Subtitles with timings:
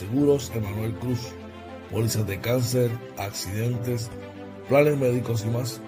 [0.00, 1.34] Seguros Emanuel Cruz,
[1.92, 4.10] pólizas de cáncer, accidentes,
[4.66, 5.82] planes médicos y más.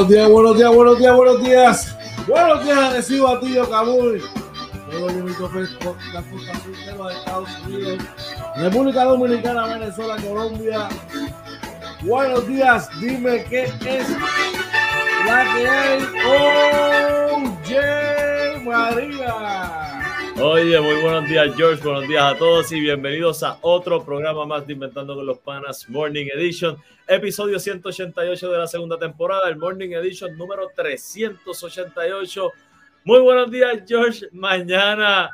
[0.00, 1.96] Buenos días, buenos días, buenos días, buenos días.
[2.26, 4.22] Buenos días, recibo a ti, Kabul.
[4.90, 5.28] Todo el
[7.10, 7.98] Estados Unidos,
[8.56, 10.88] República Dominicana, Venezuela, Colombia.
[12.00, 14.08] Buenos días, dime qué es
[15.26, 16.02] la que hay.
[17.36, 20.09] Oye, María.
[20.42, 21.84] Oye, muy buenos días, George.
[21.84, 25.86] Buenos días a todos y bienvenidos a otro programa más de Inventando con los Panas
[25.90, 32.52] Morning Edition, episodio 188 de la segunda temporada, el Morning Edition número 388.
[33.04, 34.28] Muy buenos días, George.
[34.32, 35.30] Mañana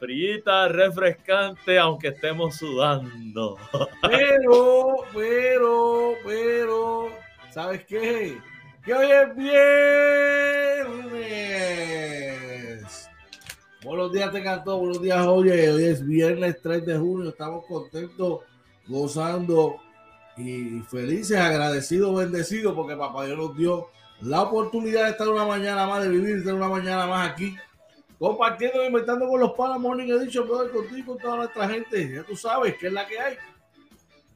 [0.00, 3.56] frita, refrescante, aunque estemos sudando.
[4.02, 7.12] Pero, pero, pero,
[7.52, 8.36] ¿sabes qué?
[8.84, 9.90] Que hoy es viernes.
[13.82, 14.76] Buenos días, te cantó.
[14.76, 15.70] Buenos días, oye.
[15.70, 17.30] Hoy es viernes 3 de junio.
[17.30, 18.40] Estamos contentos,
[18.86, 19.76] gozando
[20.36, 23.88] y felices, agradecidos, bendecidos, porque papá Dios nos dio
[24.20, 27.56] la oportunidad de estar una mañana más, de vivir, estar una mañana más aquí,
[28.18, 32.12] compartiendo y inventando con los panas Morning Edition, brother, contigo y con toda nuestra gente.
[32.16, 33.36] Ya tú sabes que es la que hay.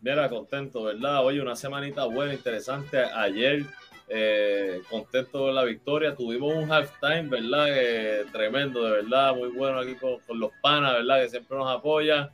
[0.01, 1.23] Mira, contento, ¿verdad?
[1.23, 2.97] Hoy una semanita buena, interesante.
[2.99, 3.67] Ayer
[4.09, 6.15] eh, contento de la victoria.
[6.15, 7.67] Tuvimos un halftime, ¿verdad?
[7.71, 11.23] Eh, tremendo, de verdad, muy bueno aquí con, con, los panas, ¿verdad?
[11.23, 12.31] Que siempre nos apoyan.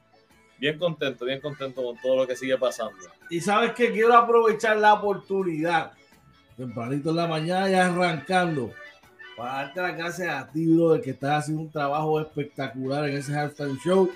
[0.59, 2.97] Bien contento, bien contento con todo lo que sigue pasando.
[3.31, 5.93] Y sabes que quiero aprovechar la oportunidad,
[6.57, 8.71] tempranito en la mañana, ya arrancando,
[9.37, 13.35] para darte las gracias a ti, brother, que estás haciendo un trabajo espectacular en ese
[13.35, 14.11] halftime show.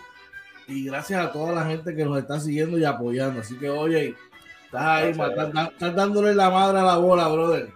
[0.66, 3.40] Y gracias a toda la gente que nos está siguiendo y apoyando.
[3.40, 4.14] Así que, oye,
[4.74, 7.68] Estás ahí, estás, dándole la madre a la bola, brother.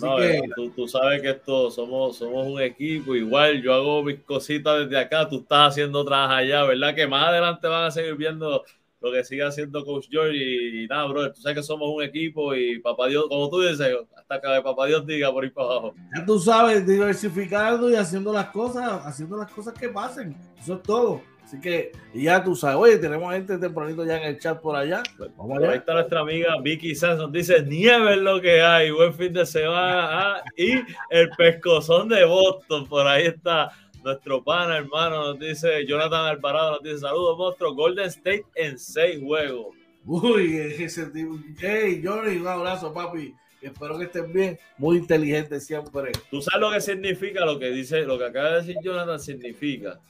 [0.00, 0.40] No, que...
[0.56, 4.98] tú, tú, sabes que esto somos, somos un equipo, igual yo hago mis cositas desde
[4.98, 6.94] acá, tú estás haciendo otras allá, ¿verdad?
[6.94, 8.64] Que más adelante van a seguir viendo
[9.00, 12.02] lo que sigue haciendo Coach George y, y, nada, brother, tú sabes que somos un
[12.02, 15.68] equipo y papá Dios, como tú dices, hasta que papá Dios diga por ir para
[15.68, 15.94] abajo.
[16.16, 20.82] Ya tú sabes, diversificando y haciendo las cosas, haciendo las cosas que pasen, eso es
[20.82, 21.20] todo.
[21.46, 24.74] Así que, y ya tú sabes, oye, tenemos gente tempranito ya en el chat por
[24.74, 25.04] allá.
[25.16, 25.70] Pues vamos allá.
[25.70, 29.32] Ahí está nuestra amiga Vicky Sanz, nos dice, nieve es lo que hay, buen fin
[29.32, 29.76] de semana.
[30.16, 30.72] Ah, y
[31.10, 33.70] el pescozón de Boston, por ahí está
[34.02, 39.20] nuestro pana, hermano, nos dice, Jonathan Alvarado nos dice, saludos, monstruo, Golden State en seis
[39.22, 39.76] juegos.
[40.04, 43.34] Uy, ese tipo, hey, Johnny, un abrazo, papi.
[43.60, 46.12] Espero que estén bien, muy inteligente siempre.
[46.30, 50.00] Tú sabes lo que significa, lo que dice, lo que acaba de decir Jonathan significa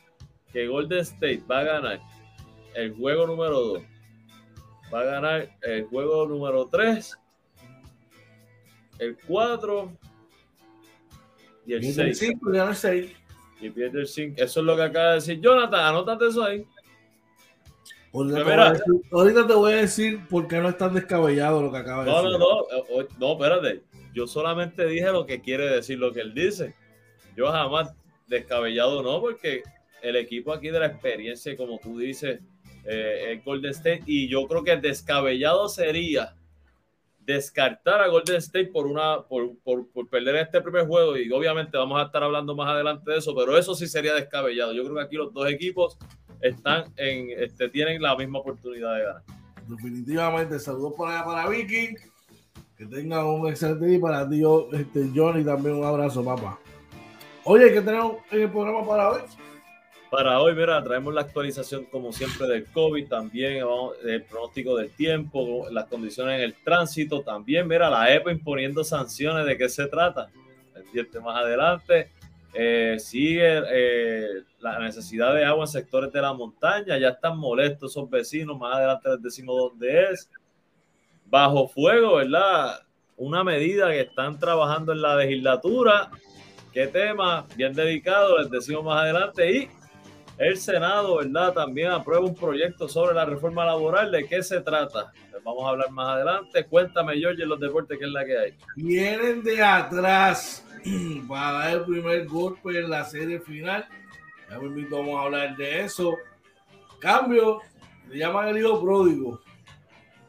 [0.56, 2.00] que Golden State va a ganar
[2.74, 3.82] el juego número 2,
[4.92, 7.14] va a ganar el juego número 3
[8.98, 9.92] el 4
[11.66, 12.22] y el 6.
[12.22, 13.12] el 6.
[13.60, 14.42] Y pierde el 5.
[14.42, 15.78] Eso es lo que acaba de decir Jonathan.
[15.78, 16.64] Anótate eso ahí.
[18.14, 22.10] Ahorita te, voy a decir por qué no es tan descabellado lo que acaba de
[22.10, 22.30] decir.
[22.30, 23.08] No, no, no.
[23.18, 23.82] No, espérate.
[24.14, 26.74] Yo solamente dije lo que quiere decir, lo que él dice.
[27.36, 27.92] Yo jamás
[28.26, 29.62] descabellado no, porque
[30.02, 32.40] el equipo aquí de la experiencia, como tú dices,
[32.84, 34.02] eh, es Golden State.
[34.06, 36.34] Y yo creo que descabellado sería
[37.26, 41.76] descartar a Golden State por una por, por, por, perder este primer juego y obviamente
[41.76, 44.72] vamos a estar hablando más adelante de eso, pero eso sí sería descabellado.
[44.72, 45.98] Yo creo que aquí los dos equipos
[46.40, 49.22] están en este tienen la misma oportunidad de ganar.
[49.66, 51.96] Definitivamente, saludos allá para Vicky.
[52.78, 56.60] Que tengan un excelente día para ti, este, Johnny, también un abrazo, papá.
[57.42, 59.20] Oye, ¿qué tenemos en el programa para hoy?
[60.16, 63.62] Para hoy, mira, traemos la actualización como siempre del COVID, también
[64.02, 69.44] el pronóstico del tiempo, las condiciones en el tránsito, también, mira, la EPA imponiendo sanciones,
[69.44, 70.30] ¿de qué se trata?
[70.72, 72.12] Pendiente más adelante.
[72.54, 74.26] Eh, sigue eh,
[74.60, 78.74] la necesidad de agua en sectores de la montaña, ya están molestos esos vecinos, más
[78.74, 80.30] adelante les decimos dónde es.
[81.26, 82.80] Bajo fuego, ¿verdad?
[83.18, 86.10] Una medida que están trabajando en la legislatura.
[86.72, 87.46] ¿Qué tema?
[87.54, 89.50] Bien dedicado, les decimos más adelante.
[89.50, 89.75] Y
[90.38, 91.54] el Senado, ¿verdad?
[91.54, 94.10] También aprueba un proyecto sobre la reforma laboral.
[94.12, 95.12] ¿De qué se trata?
[95.32, 96.64] Les vamos a hablar más adelante.
[96.66, 98.54] Cuéntame, George, en los deportes, ¿qué es la que hay?
[98.76, 100.64] Vienen de atrás
[101.28, 103.86] para dar el primer golpe en la serie final.
[104.50, 104.58] Ya
[104.90, 106.14] vamos a hablar de eso.
[107.00, 107.60] Cambio,
[108.08, 109.40] le llaman el hijo pródigo,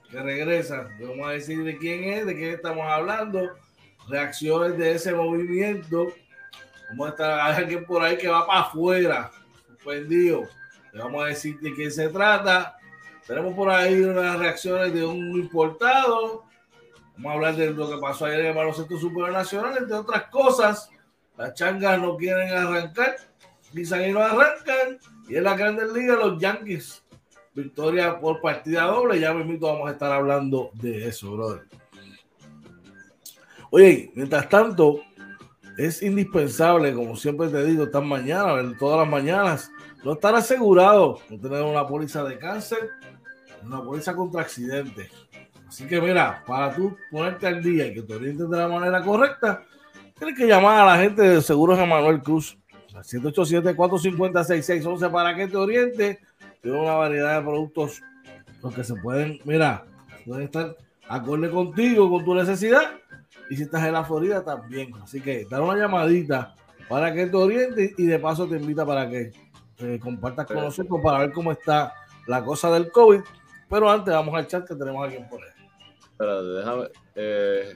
[0.09, 0.87] que regresa.
[1.01, 3.51] Vamos a decir de quién es, de qué estamos hablando,
[4.07, 6.07] reacciones de ese movimiento.
[6.89, 9.31] Vamos a estar alguien por ahí que va para afuera
[9.87, 10.47] suspendido.
[10.91, 12.77] Le vamos a decir de qué se trata.
[13.25, 16.45] Tenemos por ahí unas reacciones de un importado.
[17.17, 20.89] Vamos a hablar de lo que pasó ayer en el baloncesto supernacional, entre otras cosas.
[21.37, 23.17] Las changas no quieren arrancar,
[23.73, 24.99] que no arrancan.
[25.27, 27.03] Y en la Grandes Liga, los Yankees,
[27.53, 29.19] victoria por partida doble.
[29.19, 31.63] Ya mismo vamos a estar hablando de eso, brother.
[33.69, 35.01] Oye, mientras tanto,
[35.77, 39.71] es indispensable, como siempre te digo, esta mañana, todas las mañanas,
[40.07, 42.91] no estar asegurado, no tener una póliza de cáncer,
[43.61, 45.11] una póliza contra accidentes.
[45.67, 49.03] Así que mira, para tú ponerte al día y que te orientes de la manera
[49.03, 49.63] correcta,
[50.17, 52.57] tienes que llamar a la gente de Seguros Emanuel Cruz,
[52.95, 56.19] al 787-450-6611 para que te oriente.
[56.61, 58.01] Tiene una variedad de productos
[58.73, 59.83] que se pueden, mira,
[60.25, 60.73] pueden estar
[61.09, 62.93] acorde contigo, con tu necesidad
[63.49, 64.93] y si estás en la Florida también.
[65.03, 66.55] Así que dar una llamadita
[66.87, 69.33] para que te oriente y de paso te invita para que
[69.79, 71.93] eh, compartas con nosotros para ver cómo está
[72.27, 73.21] la cosa del COVID.
[73.69, 75.49] Pero antes vamos al chat que tenemos a alguien por ahí.
[76.11, 76.87] Espérate, déjame.
[77.15, 77.75] Eh,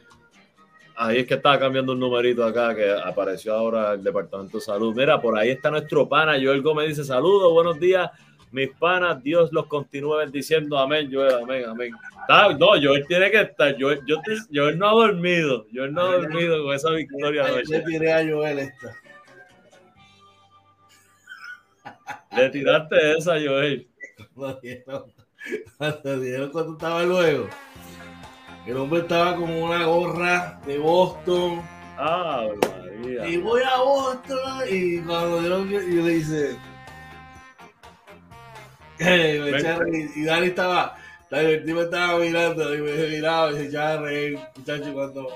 [0.96, 4.96] ahí es que estaba cambiando un numerito acá que apareció ahora el Departamento de Salud.
[4.96, 6.90] Mira, por ahí está nuestro pana Joel Gómez.
[6.90, 8.10] Dice: Saludos, buenos días,
[8.52, 9.22] mis panas.
[9.22, 10.78] Dios los continúe bendiciendo.
[10.78, 11.92] Amén, Joel, amén, amén
[12.60, 13.76] no, Joel tiene que estar.
[13.80, 14.02] Joel,
[14.50, 15.66] yo, no ha dormido.
[15.74, 17.46] Joel no ha dormido con esa victoria.
[17.68, 18.96] Le tiré a Joel esta.
[22.36, 23.88] Le tiraste esa, Joel.
[24.36, 25.14] Lo dieron,
[26.04, 27.48] lo dieron cuando estaba luego.
[28.66, 31.62] El hombre estaba con una gorra de Boston.
[31.98, 33.28] Ah, María.
[33.28, 34.64] Y voy a Boston.
[34.70, 36.56] Y cuando dieron, yo le hice.
[39.00, 40.96] y Dani estaba
[41.32, 45.30] el me estaba mirando y me miraba y se echaba a reír, muchacho, cuando,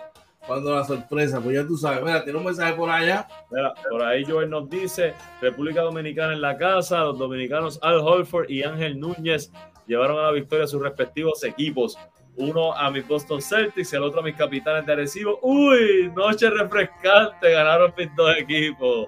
[0.47, 2.03] cuando la sorpresa, pues ya tú sabes.
[2.03, 3.27] Mira, tiene un mensaje por allá.
[3.51, 8.49] Mira, por ahí Joel nos dice, República Dominicana en la casa, los dominicanos Al Holford
[8.49, 9.51] y Ángel Núñez
[9.87, 11.97] llevaron a la victoria a sus respectivos equipos.
[12.37, 15.39] Uno a mis Boston Celtics y el otro a mis capitanes de Arecibo.
[15.41, 19.07] Uy, noche refrescante, ganaron mis dos equipos.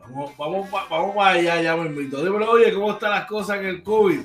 [0.00, 2.22] Vamos, vamos, vamos para allá, ya me invito.
[2.22, 4.20] Dímelo, oye, ¿cómo están las cosas en el COVID?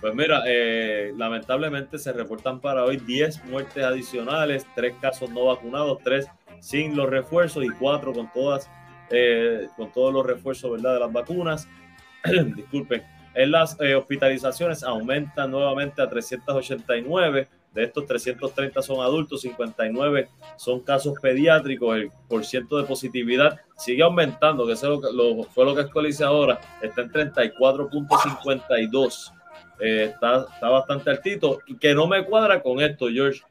[0.00, 5.98] Pues mira, eh, lamentablemente se reportan para hoy 10 muertes adicionales, 3 casos no vacunados,
[6.02, 6.26] 3
[6.58, 8.70] sin los refuerzos y 4 con todas,
[9.10, 10.94] eh, con todos los refuerzos ¿verdad?
[10.94, 11.68] de las vacunas.
[12.56, 13.02] Disculpen.
[13.34, 17.48] En las eh, hospitalizaciones aumentan nuevamente a 389.
[17.74, 21.94] De estos 330 son adultos, 59 son casos pediátricos.
[21.94, 26.58] El porciento de positividad sigue aumentando, que eso lo, fue lo que actualicé ahora.
[26.82, 29.34] Está en 34.52
[29.80, 33.42] eh, está, está bastante altito y que no me cuadra con esto, George.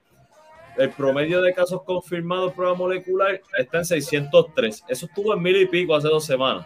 [0.77, 4.85] El promedio de casos confirmados prueba molecular está en 603.
[4.87, 6.65] Eso estuvo en mil y pico hace dos semanas.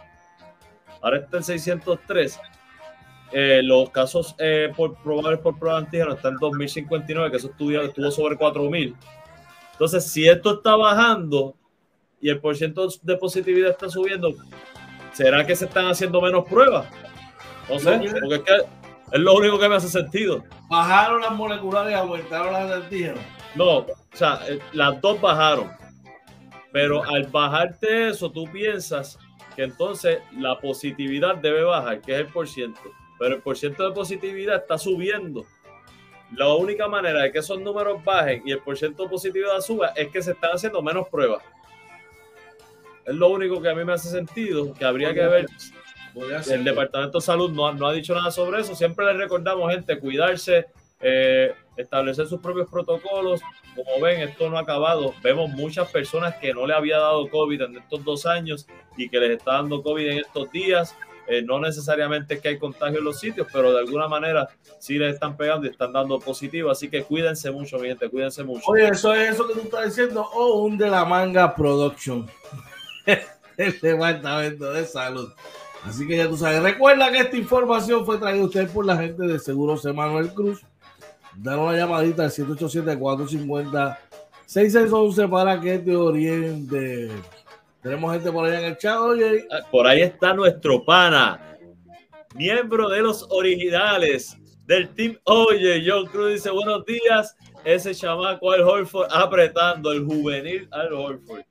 [1.01, 2.39] Ahora está en 603.
[3.31, 7.71] Eh, los casos eh, por probables por prueba antígeno están en 2059, que eso estuvo,
[7.81, 8.95] estuvo sobre 4000.
[9.71, 11.55] Entonces, si esto está bajando
[12.21, 14.35] y el porcentaje de positividad está subiendo,
[15.13, 16.85] ¿será que se están haciendo menos pruebas?
[17.67, 18.82] No sé, porque es que
[19.13, 20.43] es lo único que me hace sentido.
[20.67, 23.19] ¿Bajaron las moleculares y aumentaron las antígenos?
[23.53, 25.71] No, o sea, eh, las dos bajaron.
[26.71, 29.19] Pero al bajarte eso, tú piensas
[29.55, 32.81] que entonces la positividad debe bajar, que es el por ciento.
[33.19, 35.45] Pero el por ciento de positividad está subiendo.
[36.35, 39.89] La única manera de que esos números bajen y el por ciento de positividad suba
[39.89, 41.43] es que se están haciendo menos pruebas.
[43.05, 45.45] Es lo único que a mí me hace sentido, que habría que ver.
[46.49, 48.75] El Departamento de Salud no, no ha dicho nada sobre eso.
[48.75, 50.67] Siempre le recordamos, gente, cuidarse,
[51.01, 53.41] eh, establecer sus propios protocolos.
[53.75, 55.13] Como ven, esto no ha acabado.
[55.23, 59.19] Vemos muchas personas que no le había dado COVID en estos dos años y que
[59.19, 60.95] les está dando COVID en estos días.
[61.27, 64.97] Eh, no necesariamente es que hay contagio en los sitios, pero de alguna manera sí
[64.97, 66.69] les están pegando y están dando positivo.
[66.69, 68.65] Así que cuídense mucho, mi gente, cuídense mucho.
[68.67, 72.29] Oye, eso es eso que tú estás diciendo, o un de la manga production.
[73.57, 75.31] El departamento de salud.
[75.85, 76.63] Así que ya tú sabes.
[76.63, 80.61] Recuerda que esta información fue traída a usted por la gente de Seguros Emanuel Cruz.
[81.35, 87.11] Danos una llamadita al 787-450-6611 para que te oriente.
[87.81, 89.45] Tenemos gente por allá en el chat, oye.
[89.51, 91.57] Ah, por ahí está nuestro pana,
[92.35, 95.83] miembro de los originales del Team Oye.
[95.85, 97.35] John Cruz dice: Buenos días.
[97.65, 101.43] Ese chamaco al Holford apretando el juvenil al Holford.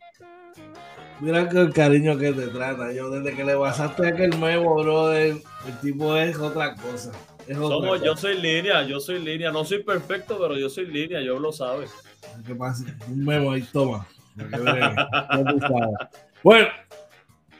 [1.22, 2.92] Mira el cariño que te trata.
[2.92, 5.40] Yo, desde que le pasaste aquel nuevo, bro, el
[5.80, 7.12] tipo es otra cosa.
[7.46, 9.52] Somos, yo soy línea, yo soy línea.
[9.52, 11.92] No soy perfecto, pero yo soy línea, yo lo sabes.
[12.44, 12.86] ¿Qué pasa?
[13.06, 14.04] Un memo ahí, toma.
[16.42, 16.68] bueno,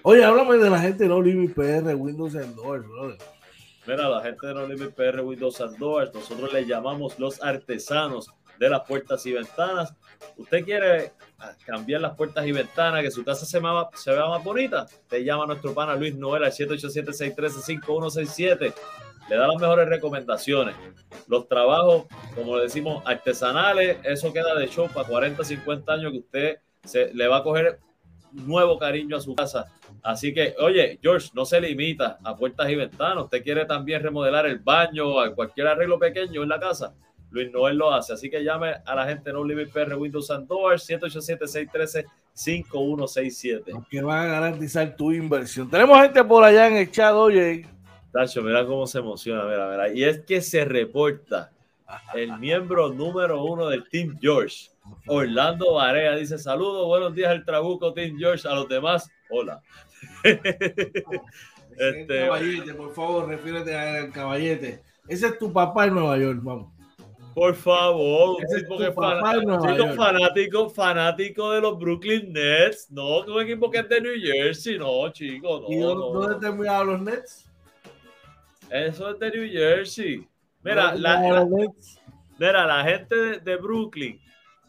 [0.03, 3.19] oye, háblame de la gente de No Limit PR, Windows and Doors, brother.
[3.87, 8.29] Mira, la gente de No Limit PR, Windows and Doors, nosotros le llamamos los artesanos
[8.59, 9.93] de las puertas y ventanas.
[10.37, 13.61] ¿Usted quiere ah, cambiar las puertas y ventanas, que su casa se,
[13.95, 14.87] se vea más bonita?
[15.09, 18.73] Te llama nuestro pana Luis Noel al 787-613-5167
[19.29, 20.75] le da las mejores recomendaciones.
[21.29, 26.57] Los trabajos, como decimos, artesanales, eso queda de show para 40, 50 años que usted
[26.85, 27.79] se, le va a coger
[28.33, 29.67] nuevo cariño a su casa.
[30.03, 33.25] Así que, oye, George, no se limita a puertas y ventanas.
[33.25, 36.95] Usted quiere también remodelar el baño, a cualquier arreglo pequeño en la casa.
[37.33, 38.13] Luis Noel lo hace.
[38.13, 43.87] Así que llame a la gente No Limit PR Windows and Doors 787-613-5167.
[43.91, 45.71] Que van a garantizar tu inversión.
[45.71, 47.67] Tenemos gente por allá en el chat, oye.
[48.13, 49.91] Tacho, mira cómo se emociona, mira, mira.
[49.93, 51.51] Y es que se reporta
[52.15, 54.69] el miembro número uno del Team George,
[55.07, 59.63] Orlando Varea, dice saludos, buenos días el Trabuco Team George, a los demás, hola.
[61.79, 64.83] este, caballete, por favor, refiérete al caballete.
[65.09, 66.82] Ese es tu papá en Nueva York, vamos.
[67.35, 73.71] Por favor, un tipo que fanático, fanático, fanático de los Brooklyn Nets, no, un equipo
[73.71, 75.75] que es de New Jersey, no, chico, no.
[75.75, 77.51] ¿Y dónde, te han los Nets?
[78.69, 80.29] Eso es de New Jersey.
[80.63, 81.47] Mira, la,
[82.39, 84.21] mira, la gente de, Brooklyn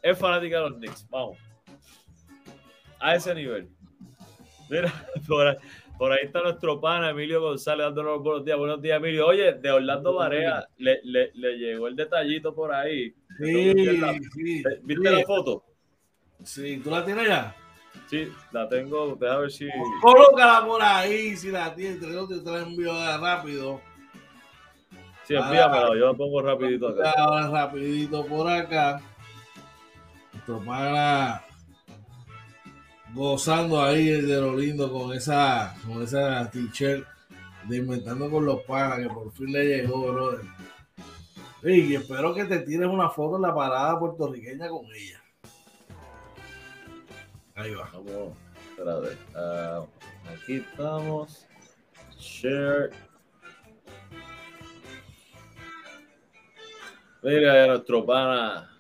[0.02, 1.08] es fanática de los Knicks.
[1.10, 1.38] Vamos.
[3.00, 3.70] A ese nivel.
[4.70, 4.92] Mira,
[5.28, 5.58] por ahí,
[6.22, 8.58] está nuestro pana Emilio González dándonos buenos días.
[8.58, 9.28] Buenos días, Emilio.
[9.28, 13.14] Oye, de Orlando Barea le, le, le llegó el detallito por ahí.
[13.38, 15.64] Sí, sí, ¿Viste la foto?
[16.44, 17.56] Sí, ¿tú la tienes ya?
[18.08, 19.16] Sí, la tengo.
[19.16, 19.70] Deja ver si.
[20.02, 22.00] Colócala por ahí, si la tienes.
[22.00, 23.82] Te la envío rápido.
[25.24, 27.14] Sí, envíamelo, yo lo pongo rapidito acá.
[27.18, 29.02] Ahora rapidito por acá.
[30.34, 31.42] Nuestro pana
[33.14, 37.06] gozando ahí de lo lindo con esa, con esa t-shirt
[37.66, 40.46] de Inventando con los Panas, que por fin le llegó, brother.
[41.64, 45.24] Y espero que te tires una foto en la parada puertorriqueña con ella.
[47.56, 47.90] Ahí va.
[47.94, 48.38] Vamos,
[48.70, 49.18] espérate.
[49.34, 49.88] Uh,
[50.34, 51.48] aquí estamos.
[52.20, 52.90] Share.
[57.22, 58.73] Mira, nuestro pana.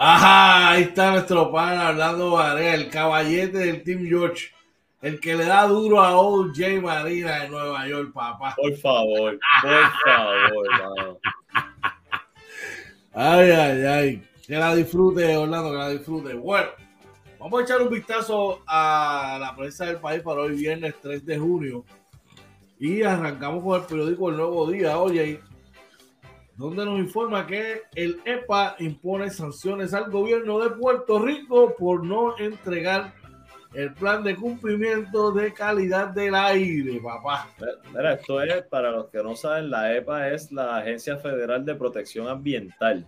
[0.00, 4.52] Ajá, ahí está nuestro pana Orlando Varela, el caballete del Team George.
[5.02, 8.54] El que le da duro a OJ Marina de Nueva York, papá.
[8.56, 11.20] Por favor, por favor,
[13.12, 14.28] Ay, ay, ay.
[14.46, 16.34] Que la disfrute, Orlando, que la disfrute.
[16.34, 16.68] Bueno,
[17.40, 21.38] vamos a echar un vistazo a la prensa del país para hoy, viernes 3 de
[21.38, 21.84] junio.
[22.78, 24.96] Y arrancamos con el periódico El Nuevo Día.
[24.98, 25.40] Oye,
[26.58, 32.36] donde nos informa que el EPA impone sanciones al gobierno de Puerto Rico por no
[32.36, 33.14] entregar
[33.74, 37.48] el plan de cumplimiento de calidad del aire, papá.
[37.94, 41.76] Mira, esto es, para los que no saben, la EPA es la Agencia Federal de
[41.76, 43.06] Protección Ambiental.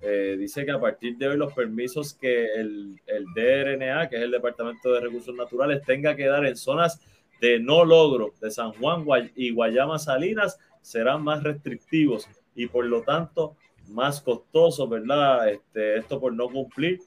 [0.00, 4.22] Eh, dice que a partir de hoy los permisos que el, el, DRNA, que es
[4.22, 6.98] el Departamento de Recursos Naturales, tenga que dar en zonas
[7.42, 12.26] de no logro de San Juan y Guayama Salinas serán más restrictivos
[12.56, 13.56] y por lo tanto
[13.88, 15.48] más costosos, ¿verdad?
[15.48, 17.00] Este, esto por no cumplir,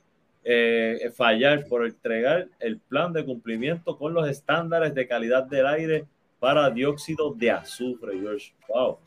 [0.46, 6.06] eh, fallar, por entregar el plan de cumplimiento con los estándares de calidad del aire
[6.40, 8.54] para dióxido de azufre, George.
[8.70, 9.00] Wow.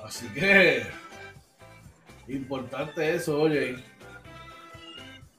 [0.00, 0.82] Así que
[2.28, 3.76] Importante eso, oye.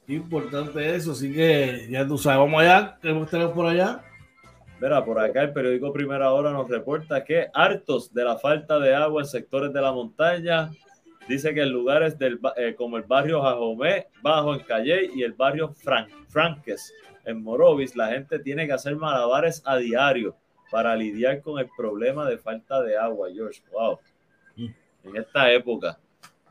[0.07, 4.03] Importante eso, así que ya tú sabes, vamos allá, tenemos por allá.
[4.83, 8.93] Verá, por acá el periódico Primera Hora nos reporta que hartos de la falta de
[8.93, 10.71] agua en sectores de la montaña,
[11.25, 15.31] dice que en lugares del, eh, como el barrio Jajomé, Bajo en Calle y el
[15.31, 20.35] barrio Frank, Franques en Morovis, la gente tiene que hacer malabares a diario
[20.69, 23.61] para lidiar con el problema de falta de agua, George.
[23.71, 23.99] Wow.
[24.57, 24.67] Mm.
[25.05, 25.97] En esta época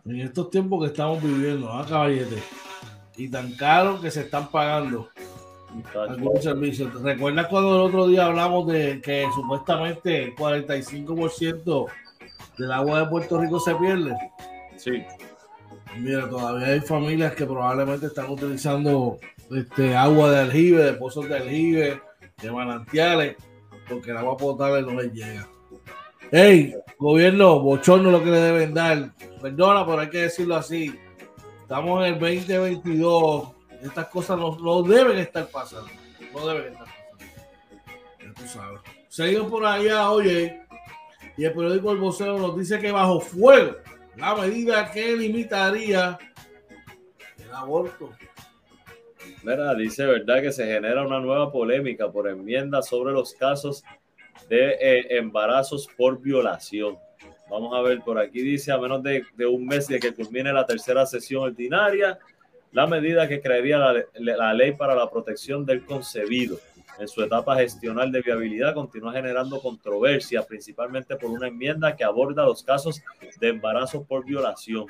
[0.07, 2.43] en estos tiempos que estamos viviendo, ¿ah, caballete?
[3.19, 5.11] Y tan caro que se están pagando
[5.95, 7.03] algunos servicios.
[7.03, 11.87] ¿Recuerdas cuando el otro día hablamos de que supuestamente el 45%
[12.59, 14.15] del agua de Puerto Rico se pierde?
[14.77, 15.03] Sí.
[15.99, 19.19] Mira, todavía hay familias que probablemente están utilizando
[19.51, 22.01] este, agua de aljibe, de pozos de aljibe,
[22.41, 23.37] de manantiales,
[23.89, 25.47] porque el agua potable no les llega.
[26.31, 29.13] Hey, gobierno, bochorno lo que le deben dar.
[29.43, 30.99] Perdona, pero hay que decirlo así.
[31.61, 33.49] Estamos en el 2022.
[33.83, 35.89] Estas cosas no, deben estar pasando.
[36.33, 37.25] No deben estar pasando.
[38.21, 38.81] Ya tú sabes.
[39.09, 40.63] Seguimos por allá, oye.
[41.37, 43.77] Y el periódico El Vocero nos dice que bajo fuego
[44.17, 46.19] la medida que limitaría
[47.39, 48.11] el aborto.
[49.43, 53.83] Mira, dice verdad que se genera una nueva polémica por enmienda sobre los casos
[54.49, 56.97] de eh, embarazos por violación.
[57.51, 60.65] Vamos a ver, por aquí dice, a menos de, un mes de que culmine la
[60.65, 62.19] tercera sesión ordinaria,
[62.73, 63.79] la medida que crearía
[64.15, 66.59] la, ley para la protección del concebido
[66.99, 72.45] en su etapa gestional de viabilidad continúa generando controversia, principalmente por una enmienda que aborda
[72.45, 73.03] los casos
[73.41, 74.87] de embarazos por violación.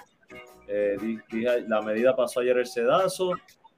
[0.66, 0.96] Eh,
[1.68, 3.32] la medida pasó ayer el sedazo,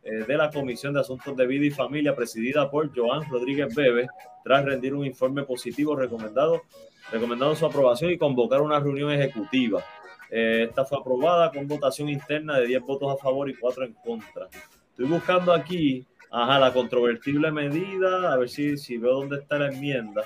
[0.07, 4.07] eh, de la Comisión de Asuntos de Vida y Familia, presidida por Joan Rodríguez Bebe,
[4.45, 6.63] tras rendir un informe positivo recomendado,
[7.11, 9.83] recomendando su aprobación y convocar una reunión ejecutiva.
[10.31, 13.95] Eh, esta fue aprobada con votación interna de 10 votos a favor y 4 en
[13.95, 14.49] contra.
[14.91, 19.69] Estoy buscando aquí, ajá, la controvertible medida, a ver si, si veo dónde está la
[19.69, 20.23] enmienda,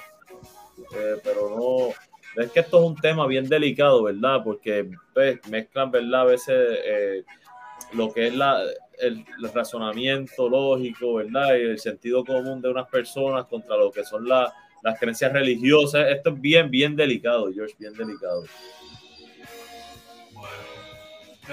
[0.96, 4.42] eh, pero no, es que esto es un tema bien delicado, ¿verdad?
[4.44, 6.20] Porque pues, mezclan, ¿verdad?
[6.20, 7.24] A veces
[7.92, 8.62] lo que es la,
[9.00, 11.56] el, razonamiento lógico, ¿verdad?
[11.56, 14.52] Y el sentido común de unas personas contra lo que son las
[14.98, 16.06] creencias religiosas.
[16.10, 18.44] Esto es bien, bien delicado, George, bien delicado.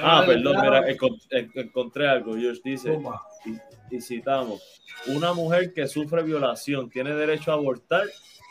[0.01, 0.84] Ah, perdón, mira,
[1.55, 2.36] encontré algo.
[2.36, 2.99] George dice,
[3.91, 4.62] y, citamos,
[5.08, 8.05] una mujer que sufre violación tiene derecho a abortar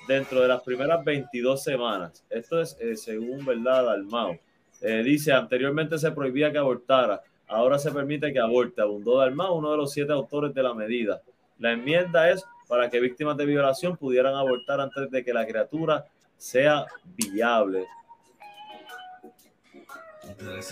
[0.09, 2.24] dentro de las primeras 22 semanas.
[2.30, 4.38] Esto es eh, según, ¿verdad, Dalmao.
[4.80, 8.80] Eh, dice, anteriormente se prohibía que abortara Ahora se permite que aborte.
[8.80, 11.22] Abundó Dalmau, uno de los siete autores de la medida.
[11.59, 16.07] La enmienda es para que víctimas de violación pudieran abortar antes de que la criatura
[16.37, 17.87] sea viable.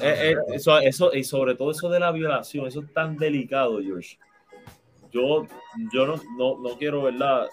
[0.01, 4.19] Eh, eh, eso, y sobre todo eso de la violación, eso es tan delicado, George.
[5.11, 5.47] Yo,
[5.93, 7.49] yo no, no, quiero, ¿verdad?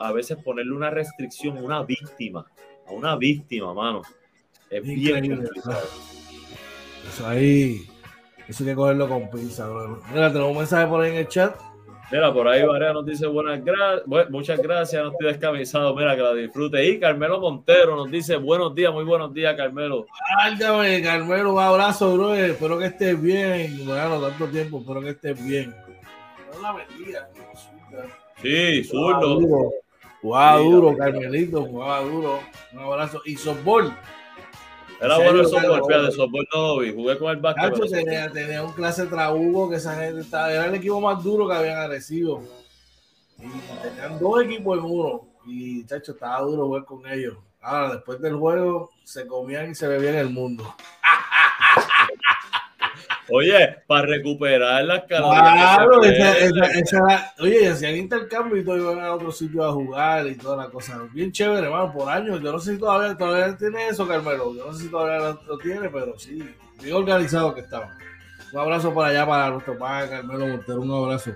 [0.00, 2.46] A veces ponerle una restricción a una víctima,
[2.86, 4.02] a una víctima, mano.
[4.68, 5.86] Es bien complicado.
[7.08, 7.88] Eso ahí
[8.48, 9.68] eso hay que cogerlo con pinza,
[10.10, 11.54] Mira, tenemos un mensaje por ahí en el chat.
[12.10, 16.22] Mira, por ahí Varea nos dice buenas gracias, muchas gracias, no estoy descamisado, mira que
[16.22, 16.82] la disfrute.
[16.86, 20.06] Y Carmelo Montero nos dice buenos días, muy buenos días, Carmelo.
[20.42, 22.34] Ándame, Carmelo, un abrazo, bro.
[22.34, 23.84] Espero que estés bien.
[23.84, 25.74] Bueno, tanto tiempo, espero que estés bien.
[26.62, 27.28] la bendiga.
[28.40, 29.70] Sí, zurdo.
[30.22, 32.40] Jugaba duro, Carmelito, jugaba duro.
[32.72, 33.20] Un abrazo.
[33.24, 33.94] Y softball.
[35.00, 37.90] Era bueno el softball, fíjate, softball no lo vi, jugué con el básquet.
[37.90, 41.54] Tenía, tenía, un clase trabugo que esa gente estaba, era el equipo más duro que
[41.54, 42.42] habían agresivo.
[43.38, 45.28] Y tenían dos equipos en uno.
[45.46, 47.36] Y chacho, estaba duro jugar con ellos.
[47.60, 50.74] Ahora, después del juego, se comían y se bebían el mundo.
[53.30, 55.76] Oye, para recuperar las calorías.
[55.76, 60.56] Claro, esa, oye, hacían intercambio y todo iban a otro sitio a jugar y toda
[60.56, 61.06] la cosa.
[61.12, 62.40] Bien chévere, hermano, por años.
[62.40, 64.54] Yo no sé si todavía, todavía tiene eso, Carmelo.
[64.54, 66.42] Yo no sé si todavía lo, tiene, pero sí,
[66.82, 67.94] bien organizado que estaba.
[68.52, 71.32] Un abrazo para allá para nuestro padre Carmelo Montero, un abrazo.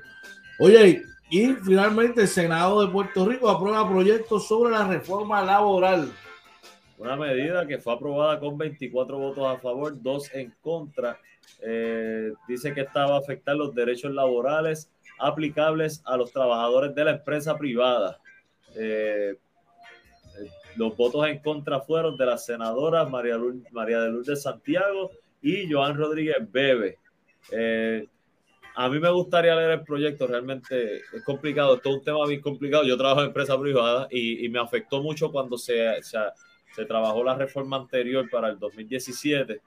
[0.59, 6.11] Oye, y finalmente el Senado de Puerto Rico aprueba proyectos sobre la reforma laboral.
[6.96, 11.18] una medida que fue aprobada con 24 votos a favor, 2 en contra.
[11.61, 17.05] Eh, dice que esta va a afectar los derechos laborales aplicables a los trabajadores de
[17.05, 18.19] la empresa privada.
[18.77, 19.37] Eh,
[20.77, 23.38] los votos en contra fueron de las senadoras María,
[23.71, 25.11] María de Lourdes Santiago
[25.41, 26.99] y Joan Rodríguez Bebe.
[27.51, 28.07] Eh,
[28.75, 32.41] a mí me gustaría leer el proyecto, realmente es complicado, es todo un tema bien
[32.41, 32.85] complicado.
[32.85, 37.77] Yo trabajo en empresa privada y, me afectó mucho cuando se, se, trabajó la reforma
[37.77, 39.61] anterior para el 2017.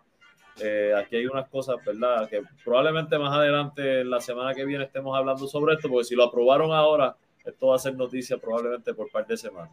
[0.61, 2.29] Eh, aquí hay unas cosas, ¿verdad?
[2.29, 6.23] Que probablemente más adelante, la semana que viene, estemos hablando sobre esto, porque si lo
[6.23, 9.71] aprobaron ahora, esto va a ser noticia probablemente por par de semanas.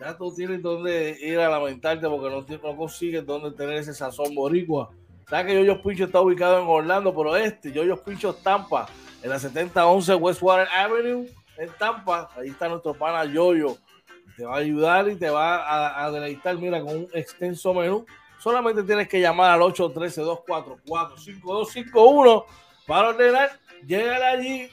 [0.00, 4.34] ya tú tienes donde ir a lamentarte porque no, no consigues donde tener ese sazón
[4.34, 4.88] boricua.
[5.28, 8.86] Sabes que Yoyos Pincho está ubicado en Orlando, pero este, Yoyos Pincho Tampa,
[9.22, 11.26] en la 7011 Westwater Avenue,
[11.58, 13.76] en Tampa, ahí está nuestro pana Yoyo.
[14.36, 18.04] Te va a ayudar y te va a, a deleitar, mira, con un extenso menú
[18.44, 22.44] Solamente tienes que llamar al 813-244-5251
[22.86, 23.52] para ordenar.
[23.86, 24.68] Llega allí.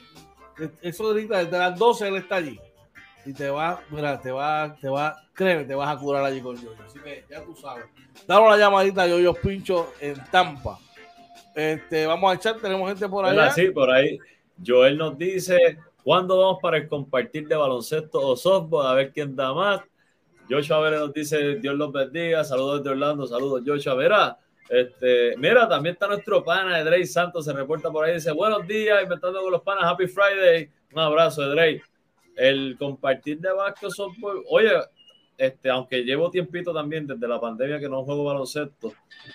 [0.82, 2.60] Eso ahorita desde las 12 él está allí.
[3.24, 6.54] Y te va, mira, te va, te va, créeme, te vas a curar allí con
[6.56, 6.76] Yoyo.
[6.84, 7.86] Así que ya tú sabes.
[8.26, 10.78] Damos la llamadita a Yoyo Pincho en Tampa.
[11.54, 13.52] Este, vamos a echar, tenemos gente por allá.
[13.52, 14.18] Sí, por ahí.
[14.62, 18.86] Joel nos dice, ¿cuándo vamos para el compartir de baloncesto o softball?
[18.86, 19.80] A ver quién da más.
[20.48, 24.38] Joshua Vera nos dice, Dios los bendiga, saludos desde Orlando, saludos Joshua Vera.
[24.68, 29.02] Este, mira, también está nuestro pana Edrey Santos, se reporta por ahí, dice, buenos días,
[29.02, 30.70] inventando con los panas, Happy Friday.
[30.92, 31.80] Un abrazo, Edrey.
[32.36, 34.70] El compartir de Vasco softball, oye,
[35.36, 38.92] este, aunque llevo tiempito también desde la pandemia que no juego baloncesto,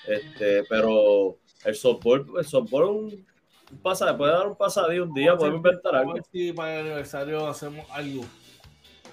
[0.08, 3.27] este, pero el softball, el softball un,
[3.72, 6.16] un pasa, puede dar un pasadillo un día, podemos inventar algo.
[6.32, 8.24] Si para el aniversario hacemos algo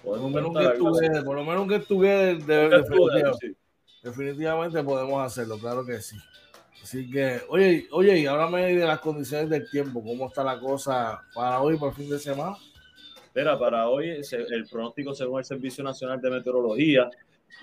[0.05, 3.55] por lo menos un get together, por lo menos un get together de,
[4.03, 6.17] definitivamente, podemos hacerlo, claro que sí.
[6.83, 11.23] Así que, oye, oye, y háblame de las condiciones del tiempo, cómo está la cosa
[11.35, 12.57] para hoy, por fin de semana.
[13.25, 17.11] Espera, para hoy el pronóstico según el Servicio Nacional de Meteorología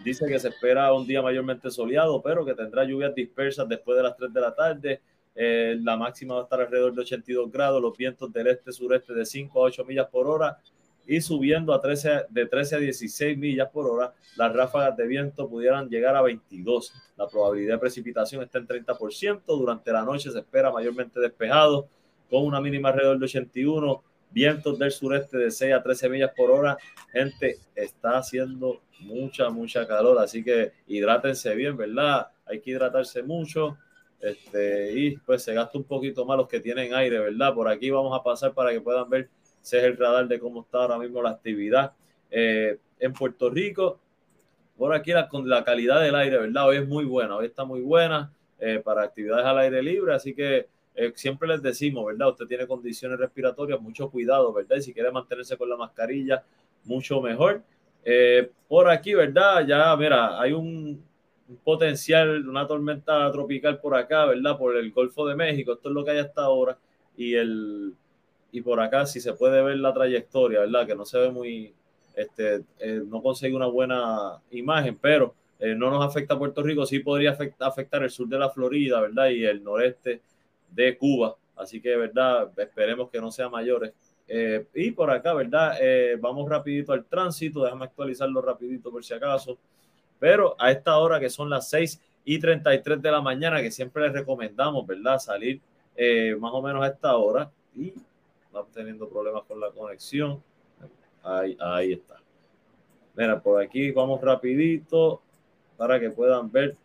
[0.03, 4.03] dice que se espera un día mayormente soleado, pero que tendrá lluvias dispersas después de
[4.03, 5.01] las 3 de la tarde.
[5.43, 9.25] Eh, la máxima va a estar alrededor de 82 grados, los vientos del este-sureste de
[9.25, 10.59] 5 a 8 millas por hora
[11.07, 15.49] y subiendo a 13, de 13 a 16 millas por hora, las ráfagas de viento
[15.49, 16.93] pudieran llegar a 22.
[17.17, 19.41] La probabilidad de precipitación está en 30%.
[19.47, 21.87] Durante la noche se espera mayormente despejado,
[22.29, 24.03] con una mínima alrededor de 81.
[24.29, 26.77] Vientos del sureste de 6 a 13 millas por hora.
[27.11, 32.27] Gente, está haciendo mucha, mucha calor, así que hidrátense bien, ¿verdad?
[32.45, 33.75] Hay que hidratarse mucho.
[34.21, 37.53] Este, y pues se gasta un poquito más los que tienen aire, ¿verdad?
[37.53, 39.29] Por aquí vamos a pasar para que puedan ver
[39.61, 41.93] ese es el radar de cómo está ahora mismo la actividad
[42.29, 43.99] eh, en Puerto Rico.
[44.77, 46.67] Por aquí la, con la calidad del aire, ¿verdad?
[46.67, 50.33] Hoy es muy buena, hoy está muy buena eh, para actividades al aire libre, así
[50.33, 52.29] que eh, siempre les decimos, ¿verdad?
[52.29, 54.77] Usted tiene condiciones respiratorias, mucho cuidado, ¿verdad?
[54.77, 56.43] Y si quiere mantenerse con la mascarilla,
[56.83, 57.61] mucho mejor.
[58.67, 59.65] por aquí, ¿verdad?
[59.67, 61.03] Ya, mira, hay un,
[61.51, 64.57] un, potencial, una tormenta tropical por acá, ¿verdad?
[64.57, 66.77] Por el Golfo de México, esto es lo que hay hasta ahora.
[67.15, 67.93] Y el,
[68.51, 70.87] y por acá si se puede ver la trayectoria, ¿verdad?
[70.87, 71.73] Que no se ve muy,
[72.15, 76.85] este, eh, no consigue una buena imagen, pero eh, no nos afecta a Puerto Rico,
[76.85, 79.29] sí podría afectar, el sur de la Florida, ¿verdad?
[79.29, 80.21] Y el noreste
[80.71, 81.35] de Cuba.
[81.55, 82.51] Así que, ¿verdad?
[82.57, 83.93] Esperemos que no sea mayores.
[84.27, 85.77] Eh, y por acá, ¿verdad?
[86.19, 89.57] vamos rapidito al tránsito, déjame actualizarlo rapidito por si acaso.
[90.21, 94.03] Pero a esta hora que son las 6 y 33 de la mañana, que siempre
[94.03, 95.17] les recomendamos, ¿verdad?
[95.17, 95.59] Salir
[96.39, 97.49] más o menos a esta hora.
[97.75, 97.91] Y
[98.45, 100.43] estamos teniendo problemas con la conexión.
[101.23, 102.17] Ahí, ahí está.
[103.15, 105.23] Mira, por aquí vamos rapidito
[105.75, 106.77] para que puedan ver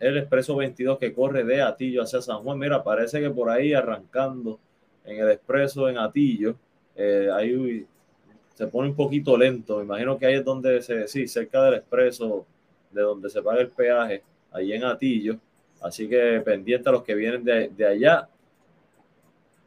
[0.00, 2.58] el expreso 22 que corre de Atillo hacia San Juan.
[2.58, 4.58] Mira, parece que por ahí arrancando
[5.04, 6.56] en el expreso en Atillo,
[6.96, 7.30] eh,
[8.54, 9.78] se pone un poquito lento.
[9.78, 12.46] Me imagino que ahí es donde se, sí, cerca del expreso,
[12.90, 15.36] de donde se paga el peaje, ahí en Atillo.
[15.82, 18.28] Así que pendiente a los que vienen de, de allá.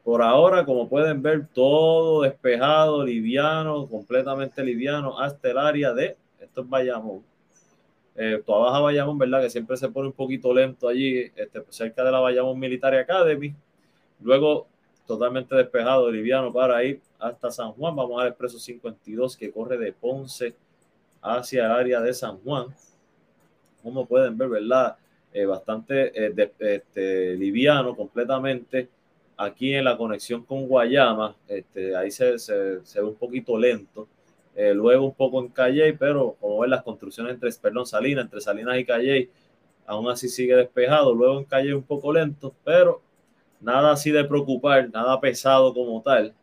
[0.03, 6.61] Por ahora, como pueden ver, todo despejado, liviano, completamente liviano, hasta el área de, esto
[6.61, 7.23] es Bayamón,
[8.15, 9.41] eh, toda Baja Bayamón, ¿verdad?
[9.41, 13.53] Que siempre se pone un poquito lento allí, este, cerca de la Bayamón Military Academy.
[14.21, 14.67] Luego,
[15.07, 17.95] totalmente despejado, liviano para ir hasta San Juan.
[17.95, 20.53] Vamos al expreso 52 que corre de Ponce
[21.21, 22.67] hacia el área de San Juan.
[23.81, 24.97] Como pueden ver, ¿verdad?
[25.33, 28.89] Eh, bastante eh, este, liviano completamente.
[29.37, 34.07] Aquí en la conexión con Guayama, este, ahí se, se, se ve un poquito lento.
[34.55, 38.41] Eh, luego un poco en Calle, pero como ven las construcciones entre, perdón, Salinas, entre
[38.41, 39.29] Salinas y Calle,
[39.85, 41.13] aún así sigue despejado.
[41.13, 43.01] Luego en Calle un poco lento, pero
[43.59, 46.33] nada así de preocupar, nada pesado como tal.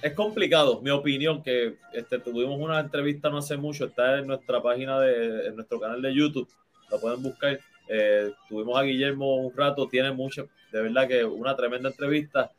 [0.02, 4.62] es complicado, mi opinión, que este, tuvimos una entrevista no hace mucho, está en nuestra
[4.62, 6.48] página de en nuestro canal de YouTube,
[6.90, 7.60] lo pueden buscar.
[7.90, 12.52] Eh, tuvimos a Guillermo un rato, tiene mucho, de verdad que una tremenda entrevista.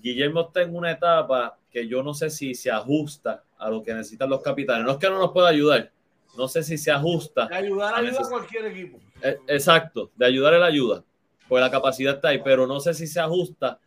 [0.00, 3.92] Guillermo está en una etapa que yo no sé si se ajusta a lo que
[3.92, 4.86] necesitan los capitanes.
[4.86, 5.92] No es que no nos pueda ayudar,
[6.34, 7.48] no sé si se ajusta.
[7.48, 8.98] De ayudar a, ayuda a cualquier equipo.
[9.20, 11.04] Eh, exacto, de ayudar a la ayuda,
[11.46, 13.78] pues la capacidad está ahí, pero no sé si se ajusta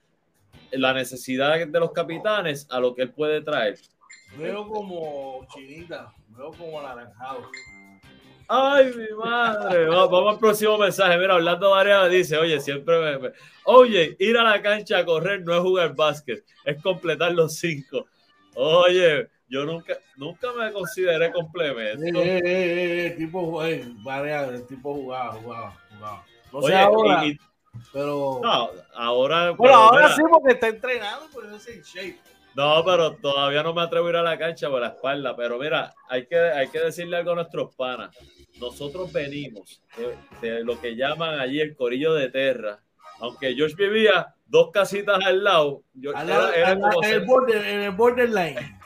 [0.71, 3.79] la necesidad de los capitanes a lo que él puede traer.
[4.37, 7.49] Veo como chinita, veo como naranjado.
[8.51, 9.85] Ay, mi madre.
[9.85, 11.17] Vamos, al próximo mensaje.
[11.19, 13.31] Mira, hablando varias dice, oye, siempre me,
[13.65, 18.07] Oye, ir a la cancha a correr no es jugar básquet, es completar los cinco.
[18.55, 22.19] Oye, yo nunca, nunca me consideré complemento.
[22.19, 23.61] Eh, eh, eh, tipo,
[24.03, 26.25] varias, tipo jugaba, jugaba, jugaba.
[26.51, 27.23] No sé ahora.
[27.93, 28.41] Pero.
[28.41, 29.51] No, ahora.
[29.51, 32.19] Bueno, ahora sí, porque está entrenado, pero no en shape.
[32.55, 35.35] No, pero todavía no me atrevo a ir a la cancha por la espalda.
[35.35, 38.15] Pero mira, hay que, hay que decirle algo a nuestros panas.
[38.59, 39.81] Nosotros venimos
[40.41, 42.81] de, lo que llaman allí el corillo de terra.
[43.19, 48.79] Aunque George vivía dos casitas al lado, era, en, el border, en el borderline.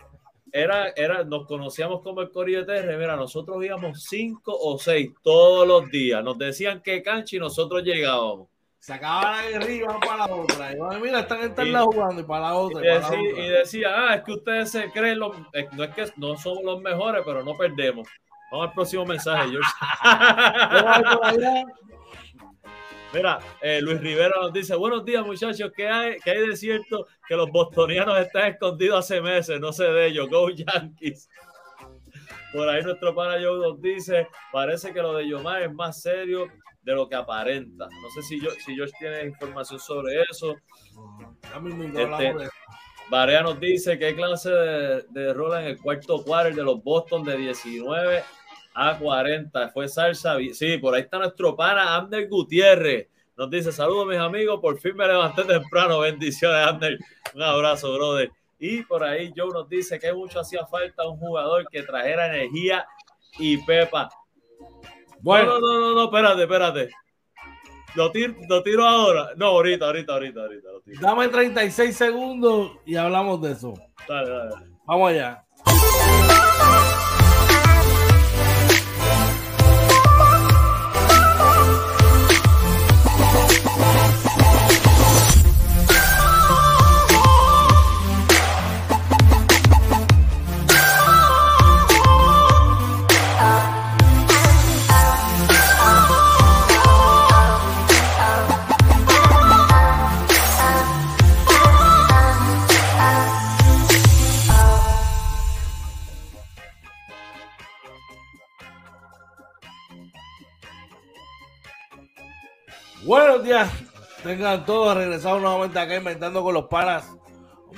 [0.51, 2.97] Era, era, nos conocíamos como el corillo de terra.
[2.97, 6.23] Mira, nosotros íbamos cinco o seis todos los días.
[6.23, 8.47] Nos decían que cancha y nosotros llegábamos
[8.83, 10.71] se acaba la guerrilla y van para la otra.
[10.73, 12.81] Y mira, están en tal lado jugando y para la otra.
[13.17, 15.37] Y, decía, ah, es que ustedes se creen, los,
[15.71, 18.09] no es que no somos los mejores, pero no perdemos.
[18.53, 19.71] Vamos al próximo mensaje, George.
[23.11, 27.07] Mira, eh, Luis Rivera nos dice, buenos días muchachos, ¿qué hay, ¿qué hay de cierto
[27.27, 29.59] que los bostonianos están escondidos hace meses?
[29.59, 31.27] No sé de ellos, go Yankees.
[32.53, 36.45] Por ahí nuestro pana Joe nos dice, parece que lo de Yomar es más serio
[36.83, 37.87] de lo que aparenta.
[37.89, 40.55] No sé si yo si George tiene información sobre eso.
[41.95, 42.35] Este,
[43.09, 47.23] Barea nos dice qué clase de, de rola en el cuarto quarter de los Boston
[47.23, 48.23] de 19
[48.73, 49.69] a 40.
[49.69, 50.37] Fue salsa.
[50.53, 53.07] Sí, por ahí está nuestro pana Ander Gutiérrez.
[53.35, 55.99] Nos dice saludos mis amigos, por fin me levanté temprano.
[55.99, 56.97] Bendiciones, Ander.
[57.33, 58.31] Un abrazo, brother.
[58.59, 62.85] Y por ahí Joe nos dice que mucho hacía falta un jugador que trajera energía
[63.37, 64.09] y pepa.
[65.19, 65.59] Bueno.
[65.59, 66.89] No, no, no, no, espérate, espérate.
[67.95, 69.29] Lo tiro, lo tiro ahora.
[69.35, 70.71] No, ahorita, ahorita, ahorita, ahorita.
[70.71, 70.99] Lo tiro.
[71.01, 73.73] Dame 36 segundos y hablamos de eso.
[74.07, 74.73] Dale, dale.
[74.85, 75.43] Vamos allá.
[113.13, 113.71] Buenos días,
[114.23, 117.07] tengan todos regresado nuevamente acá inventando con los panas.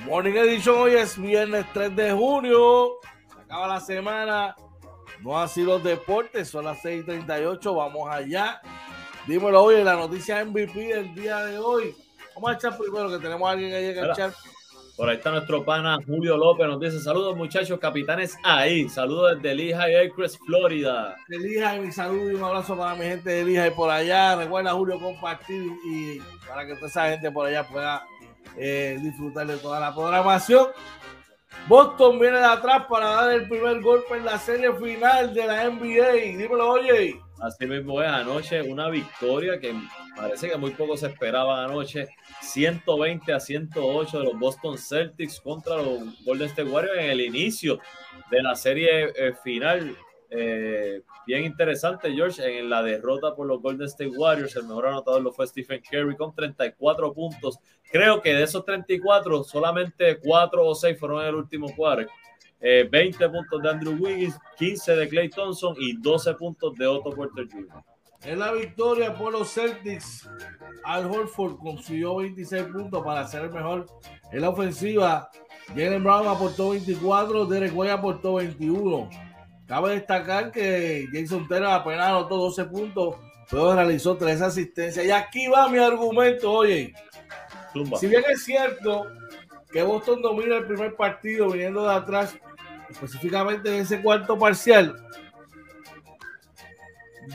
[0.05, 2.93] Morning Edition, hoy es viernes 3 de junio,
[3.27, 4.55] se acaba la semana,
[5.19, 8.61] no han sido deportes, son las 6:38, vamos allá.
[9.27, 11.93] Dímelo, oye, la noticia MVP del día de hoy.
[12.33, 14.33] Vamos a echar primero que tenemos a alguien ahí en el chat.
[14.95, 19.53] Por ahí está nuestro pana Julio López, nos dice saludos muchachos, capitanes ahí, saludos desde
[19.53, 21.17] Lehigh Acres, Florida.
[21.27, 21.37] De
[21.79, 24.37] mi saludo y un abrazo para mi gente de Lehigh por allá.
[24.37, 28.07] Recuerda Julio compartir y para que toda esa gente por allá pueda
[28.55, 30.67] eh, disfrutar de toda la programación.
[31.67, 35.69] Boston viene de atrás para dar el primer golpe en la serie final de la
[35.69, 36.37] NBA.
[36.37, 37.24] Dímelo, oye.
[37.45, 39.71] Así mismo es, anoche una victoria que
[40.15, 42.07] parece que muy poco se esperaba anoche.
[42.41, 47.77] 120 a 108 de los Boston Celtics contra los Golden State Warriors en el inicio
[48.31, 49.95] de la serie eh, final.
[50.31, 55.21] Eh, bien interesante, George, en la derrota por los Golden State Warriors, el mejor anotador
[55.21, 57.59] lo fue Stephen Curry con 34 puntos.
[57.91, 61.67] Creo que de esos 34, solamente 4 o 6 fueron en el último
[62.59, 62.89] cuarto.
[62.91, 67.11] 20 eh, puntos de Andrew Wiggins, 15 de Clay Thompson y 12 puntos de Otto
[67.11, 67.83] Porter Jr.
[68.23, 70.27] En la victoria por los Celtics,
[70.83, 73.85] Al Horford consiguió 26 puntos para ser el mejor
[74.31, 75.29] en la ofensiva.
[75.69, 79.09] Jalen Brown aportó 24, Derek White aportó 21.
[79.67, 83.15] Cabe destacar que Jason Taylor apenas anotó 12 puntos,
[83.49, 85.05] pero realizó 3 asistencias.
[85.05, 86.93] Y aquí va mi argumento, oye.
[87.99, 89.05] Si bien es cierto
[89.75, 92.33] que Boston domina el primer partido viniendo de atrás,
[92.89, 94.95] específicamente en ese cuarto parcial,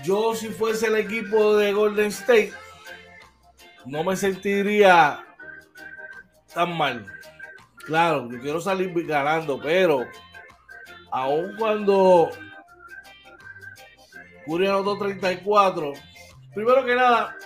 [0.02, 2.54] yo si fuese el equipo de Golden State,
[3.84, 5.22] no me sentiría
[6.54, 7.04] tan mal.
[7.84, 10.06] Claro, yo quiero salir ganando, pero
[11.10, 12.30] aun cuando
[14.46, 15.92] Curry anotó 34,
[16.54, 17.36] primero que nada,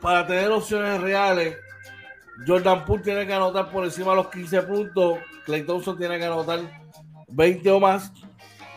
[0.00, 1.58] para tener opciones reales,
[2.46, 6.24] Jordan Poole tiene que anotar por encima de los 15 puntos, Clay Thompson tiene que
[6.24, 6.60] anotar
[7.28, 8.12] 20 o más,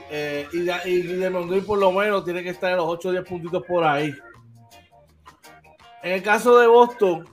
[0.10, 3.64] eh, y, y por lo menos tiene que estar en los 8 o 10 puntitos
[3.66, 4.14] por ahí.
[6.04, 7.26] En el caso de Boston,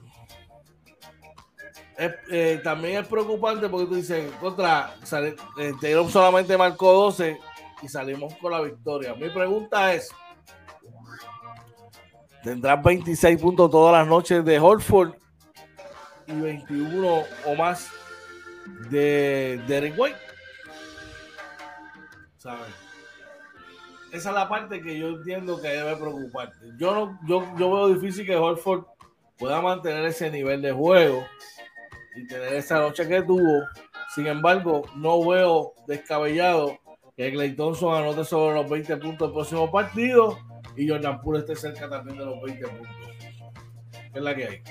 [2.30, 5.74] eh, también es preocupante porque tú dices, contra, sale, eh,
[6.08, 7.38] solamente marcó 12
[7.82, 9.14] y salimos con la victoria.
[9.14, 10.10] Mi pregunta es,
[12.42, 15.19] ¿tendrás 26 puntos todas las noches de Holford
[16.32, 17.90] y 21 o más
[18.90, 20.30] de Derek White?
[22.40, 22.74] ¿sabes?
[24.12, 26.56] Esa es la parte que yo entiendo que debe preocuparte.
[26.78, 28.84] Yo, no, yo, yo veo difícil que Horford
[29.38, 31.24] pueda mantener ese nivel de juego
[32.16, 33.66] y tener esa noche que tuvo.
[34.14, 36.78] Sin embargo, no veo descabellado
[37.16, 40.38] que Clay Thompson anote sobre los 20 puntos del próximo partido
[40.76, 42.96] y Jordan Poole esté cerca también de los 20 puntos.
[43.92, 44.62] ¿Qué es la que hay?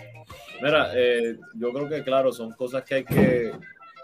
[0.62, 3.52] Mira, eh, yo creo que claro, son cosas que hay que,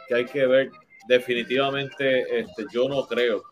[0.07, 0.71] que, hay que ver.
[1.07, 3.43] Definitivamente, este, yo no creo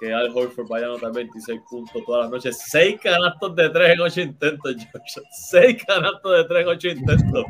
[0.00, 2.60] que Al Horford vaya a anotar 26 puntos todas las noches.
[2.70, 5.20] 6 canastos de 3 en 8 intentos, George.
[5.50, 7.44] 6 canastos de 3 en 8 intentos.